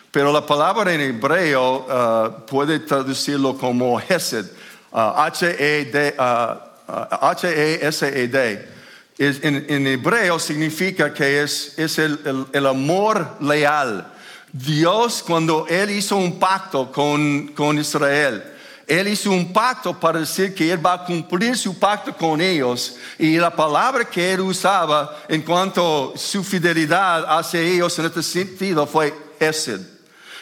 pero 0.09 0.31
la 0.31 0.45
palabra 0.45 0.93
en 0.93 1.01
hebreo 1.01 1.85
uh, 1.85 2.45
puede 2.45 2.79
traducirlo 2.79 3.57
como 3.57 3.99
Hesed, 3.99 4.45
uh, 4.93 4.99
H-E-S-E-D. 5.17 6.15
Uh, 6.17 7.25
H-E-S-E-D 7.25 8.77
en, 9.19 9.87
hebreo 9.87 10.39
significa 10.39 11.13
que 11.13 11.41
es, 11.41 11.99
el, 11.99 12.65
amor 12.65 13.37
leal. 13.41 14.13
Dios 14.51 15.23
cuando 15.25 15.67
Él 15.67 15.91
hizo 15.91 16.15
un 16.15 16.39
pacto 16.39 16.91
con, 16.91 17.49
con 17.49 17.77
Israel, 17.77 18.43
Él 18.87 19.07
hizo 19.09 19.31
un 19.31 19.51
pacto 19.51 19.99
para 19.99 20.19
decir 20.19 20.55
que 20.55 20.71
Él 20.71 20.85
va 20.85 20.93
a 20.93 21.05
cumplir 21.05 21.57
su 21.57 21.77
pacto 21.77 22.15
con 22.15 22.39
ellos. 22.39 22.95
Y 23.19 23.37
la 23.37 23.53
palabra 23.53 24.05
que 24.05 24.33
Él 24.33 24.41
usaba 24.41 25.23
en 25.27 25.41
cuanto 25.41 26.13
a 26.15 26.17
su 26.17 26.43
fidelidad 26.43 27.25
hacia 27.37 27.59
ellos 27.61 27.97
en 27.99 28.05
este 28.05 28.23
sentido 28.23 28.87
fue 28.87 29.13
Esed. 29.39 29.81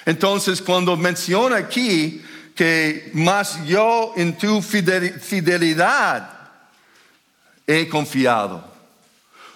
Entonces 0.05 0.61
cuando 0.61 0.95
menciona 0.95 1.57
aquí 1.57 2.23
que 2.55 3.09
más 3.13 3.65
yo 3.65 4.13
en 4.15 4.37
tu 4.37 4.61
fidelidad 4.61 6.29
he 7.67 7.89
confiado. 7.89 8.74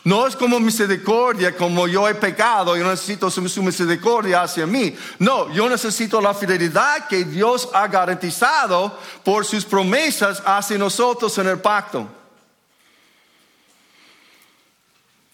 No 0.03 0.25
es 0.25 0.35
como 0.35 0.59
misericordia, 0.59 1.55
como 1.55 1.87
yo 1.87 2.07
he 2.07 2.15
pecado, 2.15 2.77
yo 2.77 2.89
necesito 2.89 3.29
su, 3.29 3.41
misericordia 3.41 4.43
hacia 4.43 4.65
mí. 4.65 4.95
No, 5.19 5.51
yo 5.51 5.69
necesito 5.69 6.21
la 6.21 6.33
fidelidad 6.33 7.07
que 7.07 7.25
Dios 7.25 7.67
ha 7.73 7.87
garantizado 7.87 8.97
por 9.23 9.45
sus 9.45 9.65
promesas 9.65 10.41
hacia 10.45 10.77
nosotros 10.77 11.37
en 11.37 11.47
el 11.47 11.59
pacto. 11.59 12.07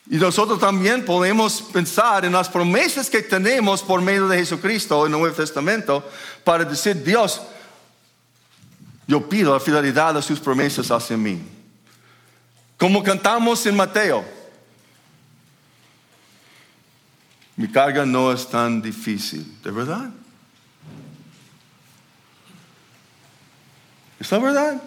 Y 0.09 0.17
nosotros 0.17 0.59
también 0.59 1.05
podemos 1.05 1.61
pensar 1.61 2.25
en 2.25 2.33
las 2.33 2.49
promesas 2.49 3.09
que 3.09 3.21
tenemos 3.21 3.81
por 3.81 4.01
medio 4.01 4.27
de 4.27 4.37
Jesucristo 4.37 5.05
en 5.05 5.13
el 5.13 5.19
Nuevo 5.19 5.35
Testamento 5.35 6.03
para 6.43 6.63
decir, 6.63 7.03
Dios, 7.03 7.41
yo 9.07 9.27
pido 9.29 9.53
la 9.53 9.59
fidelidad 9.59 10.15
de 10.15 10.21
sus 10.21 10.39
promesas 10.39 10.89
hacia 10.89 11.17
mí. 11.17 11.41
Como 12.77 13.03
cantamos 13.03 13.63
en 13.65 13.75
Mateo. 13.75 14.34
Mi 17.55 17.67
carga 17.69 18.05
no 18.05 18.31
es 18.31 18.47
tan 18.49 18.81
difícil, 18.81 19.59
¿de 19.63 19.71
verdad? 19.71 20.09
¿Es 24.19 24.31
la 24.31 24.39
verdad? 24.39 24.81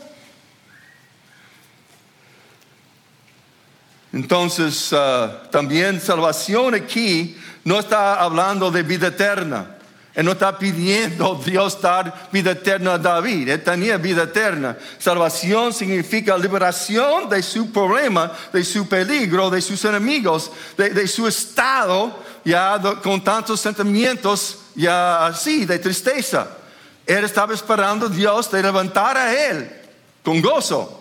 Entonces, 4.13 4.93
uh, 4.93 5.49
también 5.51 6.01
salvación 6.01 6.75
aquí 6.75 7.37
no 7.65 7.79
está 7.79 8.21
hablando 8.21 8.71
de 8.71 8.83
vida 8.83 9.09
eterna. 9.09 9.79
Él 10.19 10.25
no 10.25 10.33
está 10.33 10.59
pidiendo 10.59 11.41
Dios 11.45 11.81
dar 11.81 12.29
vida 12.33 12.51
eterna 12.51 12.95
a 12.95 12.99
David. 12.99 13.51
Él 13.51 13.63
tenía 13.63 13.99
vida 13.99 14.25
eterna. 14.25 14.77
Salvación 14.99 15.73
significa 15.73 16.37
liberación 16.37 17.29
de 17.29 17.41
su 17.41 17.71
problema, 17.71 18.33
de 18.53 18.65
su 18.65 18.89
peligro, 18.89 19.49
de 19.49 19.63
sus 19.63 19.85
enemigos, 19.85 20.51
de, 20.77 21.07
su 21.07 21.29
estado 21.29 22.19
ya 22.49 22.81
con 23.03 23.23
tantos 23.23 23.61
sentimientos 23.61 24.59
ya 24.75 25.27
así, 25.27 25.65
de 25.65 25.79
tristeza. 25.79 26.49
Él 27.07 27.25
estaba 27.25 27.55
esperando 27.55 28.07
a 28.07 28.09
Dios 28.09 28.51
de 28.51 28.63
levantar 28.63 29.17
a 29.17 29.33
él 29.33 29.71
con 30.23 30.41
gozo. 30.41 30.95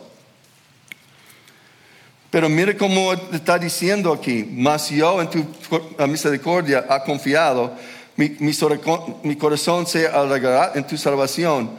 Pero 2.29 2.49
mire 2.49 2.75
cómo 2.77 3.13
está 3.13 3.57
diciendo 3.57 4.13
aquí, 4.13 4.47
mas 4.51 4.89
yo 4.89 5.21
en 5.21 5.29
tu 5.29 5.45
misericordia 6.07 6.86
ha 6.89 7.03
confiado 7.03 7.73
mi, 8.17 9.36
corazón 9.38 9.86
se 9.86 10.07
alegrará 10.07 10.71
en 10.73 10.86
tu 10.86 10.97
salvación. 10.97 11.69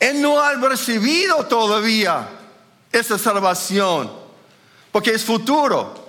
Él 0.00 0.20
no 0.20 0.40
ha 0.40 0.54
recibido 0.54 1.46
todavía 1.46 2.28
esa 2.90 3.16
salvación, 3.16 4.12
porque 4.90 5.12
es 5.12 5.24
futuro. 5.24 6.05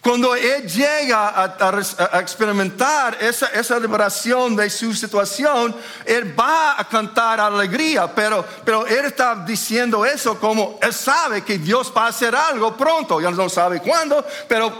Cuando 0.00 0.34
Él 0.34 0.66
llega 0.66 1.42
a, 1.44 2.20
experimentar 2.20 3.18
esa, 3.20 3.78
liberación 3.78 4.56
de 4.56 4.70
su 4.70 4.94
situación, 4.94 5.74
Él 6.06 6.38
va 6.38 6.80
a 6.80 6.88
cantar 6.88 7.38
alegría, 7.38 8.12
pero, 8.14 8.44
pero 8.64 8.86
Él 8.86 9.04
está 9.04 9.34
diciendo 9.44 10.06
eso 10.06 10.38
como 10.40 10.78
Él 10.80 10.94
sabe 10.94 11.42
que 11.42 11.58
Dios 11.58 11.92
va 11.94 12.06
a 12.06 12.08
hacer 12.08 12.34
algo 12.34 12.74
pronto, 12.76 13.20
ya 13.20 13.30
no 13.30 13.48
sabe 13.50 13.80
cuándo, 13.80 14.24
pero 14.48 14.72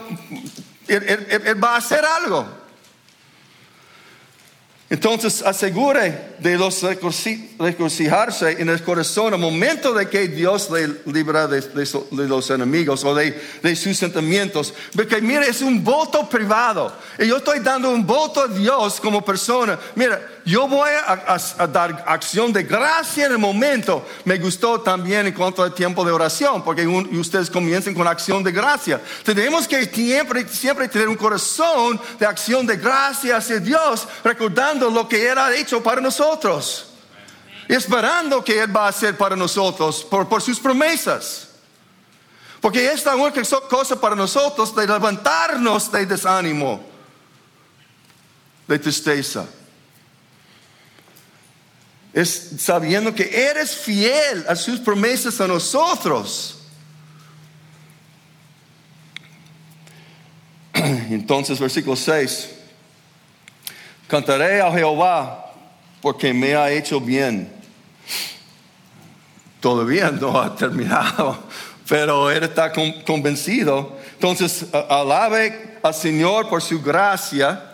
él 0.88 1.62
va 1.62 1.74
a 1.74 1.76
hacer 1.76 2.04
algo. 2.04 2.46
Entonces 4.88 5.42
asegure 5.42 6.29
de 6.42 6.56
los 6.56 6.82
regocijarse 6.82 8.52
en 8.60 8.68
el 8.68 8.82
corazón 8.82 9.34
al 9.34 9.40
momento 9.40 9.92
de 9.92 10.08
que 10.08 10.28
Dios 10.28 10.70
le 10.70 10.88
libra 11.12 11.46
de, 11.46 11.62
los 12.10 12.50
enemigos 12.50 13.04
o 13.04 13.14
de, 13.14 13.40
de, 13.62 13.76
sus 13.76 13.96
sentimientos. 13.96 14.72
Porque 14.94 15.20
mire, 15.20 15.48
es 15.48 15.60
un 15.60 15.82
voto 15.84 16.28
privado. 16.28 16.92
Y 17.18 17.26
yo 17.26 17.38
estoy 17.38 17.60
dando 17.60 17.90
un 17.90 18.06
voto 18.06 18.42
a 18.42 18.48
Dios 18.48 19.00
como 19.00 19.24
persona. 19.24 19.78
Mira, 19.94 20.20
yo 20.44 20.66
voy 20.66 20.90
a, 21.06 21.66
dar 21.66 22.04
acción 22.06 22.52
de 22.52 22.62
gracia 22.62 23.26
en 23.26 23.32
el 23.32 23.38
momento. 23.38 24.06
Me 24.24 24.38
gustó 24.38 24.80
también 24.80 25.26
en 25.26 25.34
cuanto 25.34 25.62
al 25.62 25.74
tiempo 25.74 26.04
de 26.04 26.12
oración, 26.12 26.64
porque 26.64 26.86
ustedes 26.86 27.50
comiencen 27.50 27.94
con 27.94 28.06
acción 28.06 28.42
de 28.42 28.52
gracia. 28.52 29.00
Tenemos 29.24 29.68
que 29.68 29.84
siempre, 29.84 30.48
siempre 30.48 30.88
tener 30.88 31.08
un 31.08 31.16
corazón 31.16 32.00
de 32.18 32.26
acción 32.26 32.66
de 32.66 32.76
gracia 32.76 33.36
hacia 33.36 33.58
Dios, 33.58 34.08
recordando 34.24 34.90
lo 34.90 35.08
que 35.08 35.30
ha 35.30 35.54
hecho 35.54 35.82
para 35.82 36.00
nosotros 36.00 36.29
nosotros, 36.30 36.86
esperando 37.68 38.44
que 38.44 38.60
Él 38.60 38.74
va 38.74 38.86
a 38.86 38.88
hacer 38.88 39.16
para 39.16 39.34
nosotros 39.36 40.04
por, 40.04 40.40
sus 40.40 40.60
promesas. 40.60 41.48
Porque 42.60 42.86
es 42.92 43.04
única 43.06 43.42
cosa 43.68 44.00
para 44.00 44.14
nosotros 44.14 44.74
de 44.74 44.86
levantarnos 44.86 45.90
de 45.90 46.06
desánimo, 46.06 46.80
de 48.68 48.78
tristeza. 48.78 49.46
Es 52.12 52.50
sabiendo 52.58 53.14
que 53.14 53.30
eres 53.48 53.74
fiel 53.74 54.44
a 54.48 54.54
sus 54.56 54.78
promesas 54.80 55.40
a 55.40 55.46
nosotros. 55.46 56.58
Entonces, 60.74 61.58
versículo 61.58 61.96
6. 61.96 62.50
Cantaré 64.10 64.60
a 64.60 64.72
Jehová 64.72 65.49
porque 66.00 66.32
me 66.32 66.54
ha 66.54 66.70
hecho 66.70 67.00
bien. 67.00 67.52
Todavía 69.60 70.10
no 70.10 70.40
ha 70.40 70.54
terminado, 70.54 71.38
pero 71.88 72.30
él 72.30 72.44
está 72.44 72.72
convencido. 73.04 73.98
Entonces, 74.14 74.66
alabe 74.72 75.78
al 75.82 75.94
Señor 75.94 76.48
por 76.48 76.62
su 76.62 76.80
gracia 76.80 77.70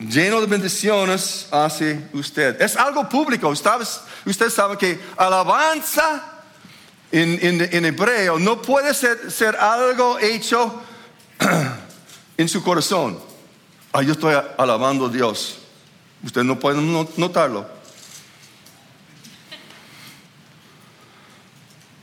lleno 0.00 0.40
de 0.40 0.46
bendiciones 0.46 1.46
hacia 1.50 2.08
usted. 2.12 2.60
Es 2.60 2.76
algo 2.76 3.08
público. 3.08 3.48
Usted, 3.48 4.50
sabe 4.50 4.76
que 4.76 4.98
alabanza 5.16 6.42
en, 7.12 7.84
hebreo 7.84 8.38
no 8.38 8.62
puede 8.62 8.94
ser, 8.94 9.30
ser, 9.30 9.56
algo 9.56 10.18
hecho 10.18 10.80
en 12.36 12.48
su 12.48 12.62
corazón. 12.62 13.18
Ah, 13.92 14.02
yo 14.02 14.12
estoy 14.12 14.36
alabando 14.56 15.06
a 15.06 15.08
Dios. 15.08 15.59
Usted 16.22 16.42
no 16.42 16.58
puede 16.58 16.80
notarlo. 17.16 17.66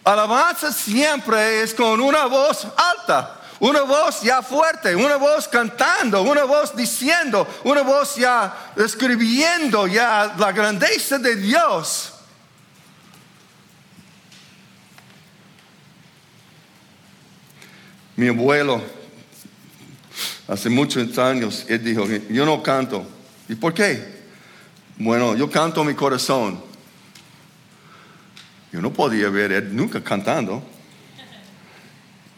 Alabanza 0.03 0.71
siempre 0.71 1.61
es 1.61 1.73
con 1.73 1.99
una 1.99 2.25
voz 2.25 2.65
alta. 2.75 3.33
Una 3.59 3.81
voz 3.81 4.21
ya 4.21 4.43
fuerte, 4.43 4.95
una 4.95 5.15
voz 5.15 5.47
cantando, 5.47 6.21
una 6.21 6.43
voz 6.43 6.75
diciendo, 6.75 7.47
una 7.63 7.81
voz 7.81 8.15
ya 8.15 8.71
escribiendo 8.75 9.87
ya 9.87 10.35
la 10.37 10.51
grandeza 10.51 11.17
de 11.17 11.35
Dios. 11.35 12.13
Mi 18.15 18.27
abuelo, 18.27 18.81
hace 20.47 20.69
muchos 20.69 21.17
años, 21.17 21.65
él 21.67 21.83
dijo, 21.83 22.05
yo 22.29 22.45
no 22.45 22.61
canto. 22.61 23.16
¿Y 23.49 23.55
por 23.55 23.73
qué? 23.73 24.17
Bueno, 24.97 25.35
yo 25.35 25.49
canto 25.49 25.83
mi 25.83 25.93
corazón. 25.93 26.59
Yo 28.71 28.81
no 28.81 28.91
podía 28.91 29.29
ver 29.29 29.51
él 29.51 29.75
nunca 29.75 30.03
cantando. 30.03 30.63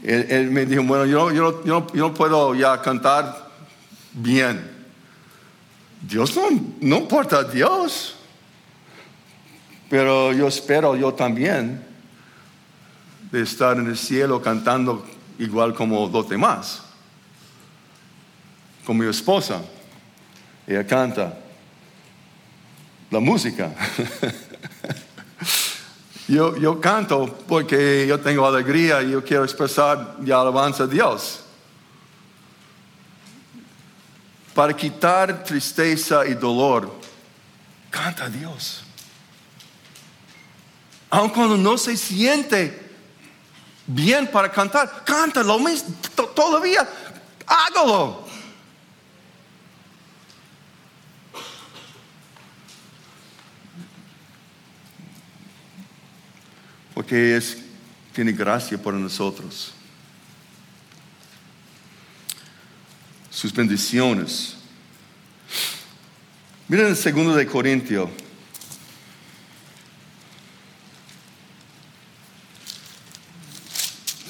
Él, 0.04 0.50
me 0.52 0.66
dijo, 0.66 0.84
bueno, 0.84 1.06
yo, 1.06 1.32
yo, 1.32 1.64
yo, 1.66 1.88
no 1.94 2.14
puedo 2.14 2.56
ya 2.56 2.82
cantar 2.82 3.50
bien. 4.14 4.78
Dios 6.02 6.36
no, 6.36 6.50
no 6.80 6.98
importa 6.98 7.40
a 7.40 7.44
Dios. 7.44 8.16
Pero 9.90 10.32
yo 10.34 10.48
espero 10.48 10.96
yo 10.96 11.14
también 11.14 11.84
de 13.32 13.42
estar 13.42 13.78
en 13.78 13.88
el 13.88 13.98
cielo 13.98 14.42
cantando 14.42 15.06
igual 15.40 15.74
como 15.74 16.08
los 16.08 16.30
demás. 16.30 16.84
Como 18.86 19.04
mi 19.04 19.10
esposa. 19.10 19.62
Ella 20.70 20.86
canta 20.86 21.34
la 23.10 23.20
música. 23.20 23.74
Yo, 26.28 26.80
canto 26.80 27.40
porque 27.48 28.06
yo 28.08 28.20
tengo 28.20 28.46
alegría 28.46 29.02
y 29.02 29.10
yo 29.10 29.24
quiero 29.24 29.44
expresar 29.44 30.18
y 30.24 30.30
alabanza 30.30 30.84
a 30.84 30.86
Dios. 30.86 31.40
Para 34.54 34.76
quitar 34.76 35.44
tristeza 35.44 36.28
y 36.28 36.36
dolor, 36.36 36.94
canta 37.90 38.26
a 38.26 38.30
Dios. 38.30 38.84
Aun 41.10 41.30
cuando 41.30 41.58
no 41.58 41.80
se 41.80 41.98
siente 41.98 42.92
bien 43.88 44.28
para 44.28 44.52
cantar, 44.52 45.04
cántalo 45.04 45.58
mismo, 45.58 45.96
todavía, 46.36 46.88
hágalo. 47.48 48.29
Porque 57.10 57.38
es, 57.38 57.58
tiene 58.14 58.32
gracia 58.32 58.78
para 58.78 58.96
nosotros. 58.96 59.72
Sus 63.32 63.52
bendiciones. 63.52 64.54
Miren 66.68 66.86
el 66.86 66.96
segundo 66.96 67.34
de 67.34 67.48
Corintio. 67.48 68.12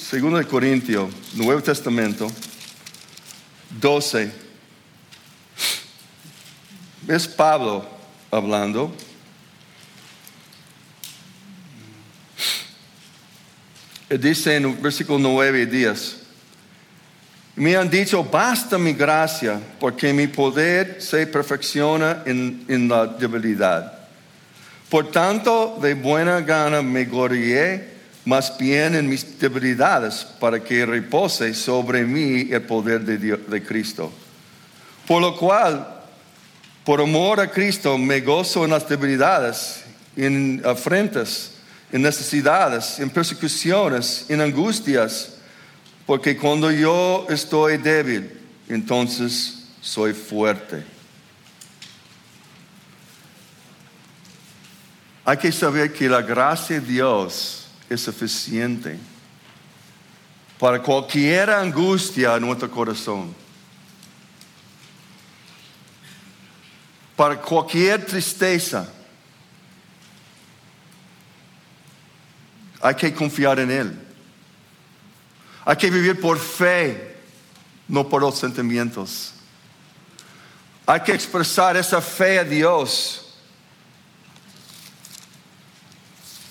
Segundo 0.10 0.38
de 0.38 0.46
Corintio, 0.46 1.10
Nuevo 1.34 1.62
Testamento, 1.62 2.32
12. 3.82 4.32
Es 7.10 7.28
Pablo 7.28 7.86
hablando. 8.32 8.96
Dice 14.10 14.56
en 14.56 14.82
versículo 14.82 15.20
9 15.20 15.62
y 15.62 15.66
10, 15.66 16.18
me 17.56 17.76
han 17.76 17.90
dicho, 17.90 18.24
basta 18.24 18.78
mi 18.78 18.94
gracia, 18.94 19.60
porque 19.80 20.14
mi 20.14 20.28
poder 20.28 21.02
se 21.02 21.28
perfecciona 21.28 22.24
en, 22.26 22.64
en 22.68 22.88
la 22.88 23.06
debilidad. 23.06 24.00
Por 24.90 25.12
tanto, 25.12 25.78
de 25.82 25.94
buena 25.94 26.40
gana 26.42 26.82
me 26.82 27.06
glorié 27.06 28.00
más 28.26 28.58
bien 28.58 28.96
en 28.96 29.10
mis 29.10 29.40
debilidades, 29.40 30.26
para 30.40 30.64
que 30.64 30.86
repose 30.86 31.54
sobre 31.54 32.04
mí 32.04 32.48
el 32.52 32.62
poder 32.62 33.02
de, 33.02 33.18
de 33.18 33.64
Cristo. 33.64 34.12
Por 35.08 35.22
lo 35.22 35.36
cual, 35.36 35.88
por 36.86 37.02
amor 37.02 37.40
a 37.40 37.50
Cristo, 37.50 37.98
me 37.98 38.22
gozo 38.22 38.66
en 38.66 38.72
las 38.72 38.88
debilidades, 38.88 39.84
en 40.16 40.62
afrentas 40.66 41.59
en 41.92 42.02
necesidades, 42.02 43.00
en 43.00 43.10
persecuciones, 43.10 44.26
en 44.30 44.42
angustias, 44.42 45.36
porque 46.06 46.38
cuando 46.38 46.72
yo 46.72 47.26
estoy 47.30 47.78
débil, 47.78 48.40
entonces 48.68 49.68
soy 49.82 50.14
fuerte. 50.14 50.84
Hay 55.26 55.38
que 55.38 55.52
saber 55.52 55.94
que 55.94 56.10
la 56.10 56.22
gracia 56.22 56.80
de 56.80 56.88
Dios 56.88 57.68
es 57.90 58.02
suficiente 58.02 58.98
para 60.60 60.82
cualquier 60.82 61.50
angustia 61.50 62.36
en 62.36 62.46
nuestro 62.46 62.70
corazón, 62.70 63.34
para 67.16 67.40
cualquier 67.40 68.06
tristeza 68.06 68.92
Hay 72.82 72.96
que 72.96 73.14
confiar 73.14 73.60
en 73.60 73.72
Él. 73.72 74.00
Hay 75.66 75.76
que 75.76 75.90
vivir 75.90 76.20
por 76.20 76.40
fe, 76.40 77.18
no 77.88 78.08
por 78.08 78.22
los 78.22 78.40
sentimientos. 78.40 79.34
Hay 80.86 81.02
que 81.02 81.14
expresar 81.14 81.78
esa 81.78 82.02
fe 82.02 82.40
a 82.40 82.44
Dios. 82.44 83.36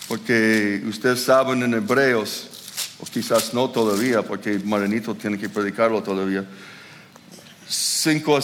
Porque 0.07 0.83
ustedes 0.87 1.25
saben 1.25 1.63
en 1.63 1.75
Hebreos, 1.75 2.49
o 3.01 3.05
quizás 3.07 3.53
no 3.53 3.69
todavía, 3.71 4.23
porque 4.23 4.59
Maranito 4.59 5.15
tiene 5.15 5.39
que 5.39 5.49
predicarlo 5.49 6.03
todavía. 6.03 6.47
5, 7.69 8.39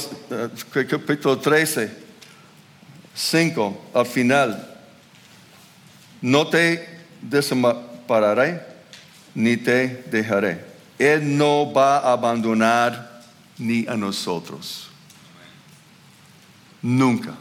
eh, 0.74 0.86
capítulo 0.88 1.38
13, 1.38 1.90
5, 3.14 3.90
al 3.94 4.06
final. 4.06 4.78
No 6.20 6.48
te 6.48 6.93
desampararé 7.28 8.60
ni 9.34 9.56
te 9.56 10.04
dejaré. 10.10 10.64
Él 10.98 11.36
no 11.36 11.72
va 11.72 11.98
a 11.98 12.12
abandonar 12.12 13.22
ni 13.58 13.86
a 13.86 13.96
nosotros. 13.96 14.88
Nunca. 16.80 17.34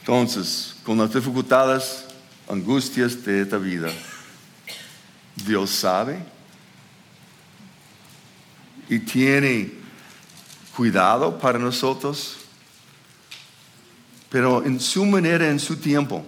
Entonces, 0.00 0.76
con 0.84 0.98
las 0.98 1.12
dificultades, 1.12 2.04
angustias 2.48 3.24
de 3.24 3.42
esta 3.42 3.58
vida, 3.58 3.90
Dios 5.34 5.70
sabe 5.70 6.20
y 8.88 9.00
tiene 9.00 9.72
cuidado 10.76 11.36
para 11.38 11.58
nosotros 11.58 12.45
pero 14.30 14.64
en 14.64 14.80
su 14.80 15.04
manera, 15.04 15.48
en 15.48 15.58
su 15.58 15.76
tiempo. 15.76 16.24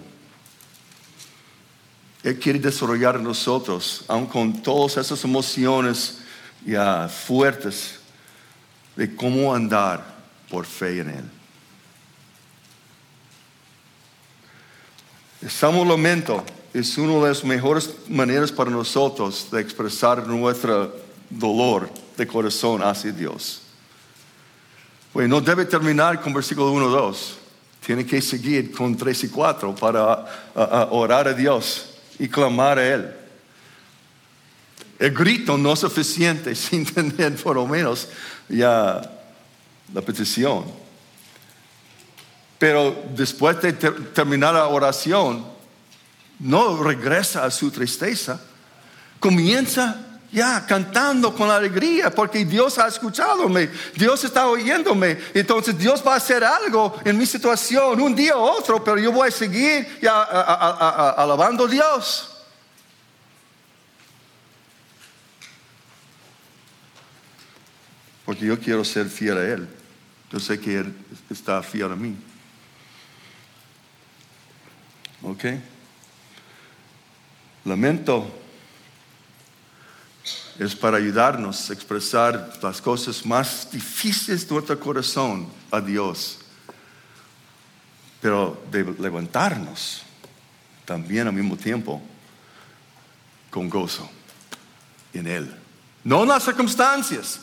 Él 2.23 2.37
quiere 2.37 2.59
desarrollar 2.59 3.15
en 3.15 3.23
nosotros, 3.23 4.03
aun 4.07 4.25
con 4.25 4.61
todas 4.61 4.97
esas 4.97 5.23
emociones 5.23 6.19
ya 6.65 7.07
fuertes, 7.07 7.99
de 8.95 9.15
cómo 9.15 9.55
andar 9.55 10.03
por 10.49 10.65
fe 10.65 10.99
en 10.99 11.09
Él. 11.09 11.23
Estamos 15.41 15.87
lamento 15.87 16.43
es 16.73 16.97
una 16.97 17.13
de 17.13 17.29
las 17.29 17.43
mejores 17.43 17.89
maneras 18.07 18.51
para 18.51 18.69
nosotros 18.69 19.47
de 19.51 19.61
expresar 19.61 20.27
nuestro 20.27 20.95
dolor 21.29 21.89
de 22.15 22.27
corazón 22.27 22.83
hacia 22.83 23.11
Dios. 23.11 23.61
Pues 25.11 25.27
no 25.27 25.41
debe 25.41 25.65
terminar 25.65 26.21
con 26.21 26.33
versículo 26.33 26.71
1 26.71 26.87
2. 26.89 27.38
Tiene 27.85 28.05
que 28.05 28.21
seguir 28.21 28.71
con 28.71 28.95
3 28.95 29.23
y 29.23 29.29
4 29.29 29.75
para 29.75 30.25
orar 30.91 31.27
a 31.27 31.33
Dios 31.33 31.85
y 32.19 32.27
clamar 32.27 32.77
a 32.77 32.87
Él. 32.93 33.15
El 34.99 35.11
grito 35.13 35.57
no 35.57 35.73
es 35.73 35.79
suficiente 35.79 36.53
sin 36.55 36.85
tener 36.85 37.35
por 37.37 37.55
lo 37.55 37.65
menos 37.65 38.09
ya 38.49 39.01
la 39.93 40.01
petición. 40.01 40.65
Pero 42.57 43.03
después 43.15 43.61
de 43.61 43.73
ter- 43.73 44.13
terminar 44.13 44.53
la 44.53 44.67
oración, 44.67 45.45
no 46.39 46.83
regresa 46.83 47.45
a 47.45 47.51
su 47.51 47.71
tristeza. 47.71 48.41
Comienza 49.19 50.05
ya 50.31 50.65
cantando 50.65 51.33
con 51.33 51.49
alegría 51.49 52.11
porque 52.11 52.45
Dios 52.45 52.77
ha 52.77 52.87
escuchadome, 52.87 53.69
Dios 53.95 54.23
está 54.23 54.47
oyéndome. 54.47 55.17
Entonces 55.33 55.77
Dios 55.77 56.03
va 56.05 56.13
a 56.13 56.17
hacer 56.17 56.43
algo 56.43 56.99
en 57.03 57.17
mi 57.17 57.25
situación, 57.25 57.99
un 58.01 58.15
día 58.15 58.37
u 58.37 58.41
otro, 58.41 58.83
pero 58.83 58.97
yo 58.99 59.11
voy 59.11 59.29
a 59.29 59.31
seguir 59.31 59.99
ya, 60.01 60.21
a- 60.21 61.09
alabando 61.17 61.65
a 61.65 61.67
Dios. 61.67 62.35
Porque 68.25 68.45
yo 68.45 68.59
quiero 68.59 68.85
ser 68.85 69.07
fiel 69.07 69.37
a 69.37 69.43
Él. 69.45 69.67
Yo 70.31 70.39
sé 70.39 70.59
que 70.59 70.77
Él 70.77 70.93
está 71.29 71.63
fiel 71.63 71.91
a 71.91 71.95
mí. 71.95 72.15
¿Ok? 75.23 75.45
Lamento 77.65 78.38
es 80.59 80.75
para 80.75 80.97
ayudarnos 80.97 81.69
a 81.69 81.73
expresar 81.73 82.59
las 82.61 82.81
cosas 82.81 83.25
más 83.25 83.71
difíciles 83.71 84.45
de 84.45 84.53
nuestro 84.53 84.77
corazón 84.77 85.47
a 85.71 85.79
Dios, 85.79 86.39
pero 88.19 88.61
de 88.69 88.83
levantarnos 88.99 90.01
también 90.83 91.27
al 91.27 91.33
mismo 91.33 91.55
tiempo 91.55 92.01
con 93.49 93.69
gozo 93.69 94.09
en 95.13 95.27
Él. 95.27 95.55
No 96.03 96.23
en 96.23 96.29
las 96.29 96.43
circunstancias. 96.43 97.39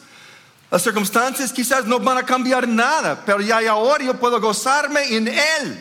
Las 0.71 0.83
circunstancias 0.83 1.55
quizás 1.55 1.87
no 1.87 1.99
van 1.99 2.19
a 2.19 2.23
cambiar 2.23 2.69
nada, 2.69 3.25
pero 3.25 3.41
ya 3.41 3.59
ahora 3.71 4.05
yo 4.05 4.21
puedo 4.21 4.39
gozarme 4.39 5.17
en 5.17 5.29
Él. 5.29 5.81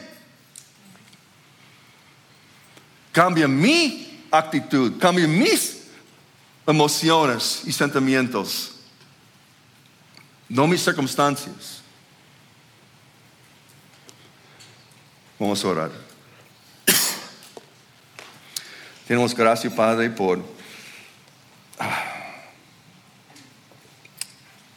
Cambia 3.11 3.45
mi 3.45 4.25
actitud, 4.31 4.93
cambia 4.97 5.27
mis 5.27 5.74
emociones 6.67 7.61
y 7.65 7.71
sentimientos, 7.71 8.71
no 10.49 10.67
mis 10.67 10.83
circunstancias. 10.83 11.81
Vamos 15.37 15.63
a 15.63 15.67
orar. 15.67 15.91
Tenemos 19.07 19.35
gracias, 19.35 19.73
Padre, 19.73 20.09
por 20.09 20.41
ah, 21.77 22.03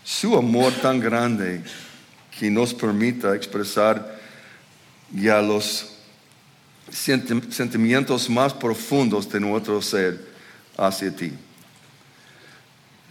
su 0.04 0.36
amor 0.36 0.72
tan 0.74 0.98
grande 0.98 1.62
que 2.38 2.50
nos 2.50 2.74
permita 2.74 3.34
expresar 3.34 4.18
ya 5.12 5.40
los 5.40 5.92
senti- 6.90 7.52
sentimientos 7.52 8.28
más 8.28 8.52
profundos 8.52 9.30
de 9.30 9.40
nuestro 9.40 9.80
ser 9.80 10.28
hacia 10.76 11.14
ti. 11.14 11.32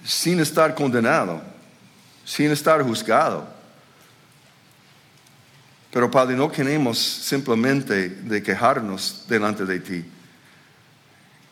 Sin 0.07 0.39
estar 0.39 0.73
condenado, 0.73 1.41
sin 2.23 2.49
estar 2.49 2.81
juzgado. 2.81 3.45
Pero 5.91 6.09
Padre, 6.09 6.37
no 6.37 6.49
queremos 6.49 6.97
simplemente 6.97 8.07
de 8.07 8.41
quejarnos 8.41 9.25
delante 9.27 9.65
de 9.65 9.79
ti. 9.81 10.05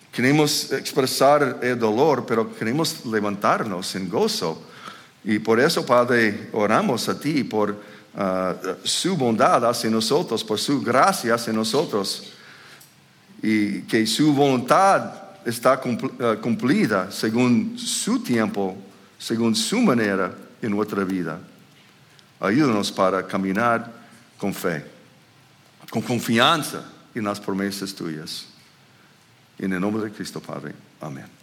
Queremos 0.10 0.72
expresar 0.72 1.60
el 1.62 1.78
dolor, 1.78 2.26
pero 2.26 2.56
queremos 2.56 3.06
levantarnos 3.06 3.94
en 3.96 4.10
gozo. 4.10 4.64
Y 5.26 5.40
por 5.40 5.60
eso, 5.60 5.86
Padre, 5.86 6.48
oramos 6.54 7.10
a 7.10 7.20
ti 7.20 7.44
por 7.44 7.78
ah, 8.16 8.56
su 8.86 9.18
bondad 9.18 9.66
hacia 9.70 9.90
nosotros, 9.90 10.46
por 10.46 10.60
su 10.60 10.82
gracia 10.82 11.34
hacia 11.34 11.52
nosotros. 11.52 12.32
Y 13.42 13.82
que 13.82 14.08
su 14.08 14.34
voluntad 14.34 15.25
está 15.46 15.74
ah, 15.74 16.36
cumplida 16.42 17.12
según 17.12 17.78
su 17.78 18.22
tiempo, 18.22 18.76
según 19.18 19.56
su 19.56 19.80
manera 19.82 20.34
en 20.62 20.72
nuestra 20.72 21.04
vida. 21.04 21.40
Ayúdanos 22.40 22.92
para 22.92 23.26
caminar 23.26 23.92
con 24.38 24.54
fe, 24.54 24.84
con 25.90 26.02
confianza 26.02 26.84
en 27.14 27.24
las 27.24 27.40
promesas 27.40 27.94
tuyas. 27.94 28.48
En 29.58 29.72
el 29.72 29.80
nombre 29.80 30.04
de 30.04 30.12
Cristo, 30.12 30.42
Padre. 30.42 30.74
Amén. 31.00 31.35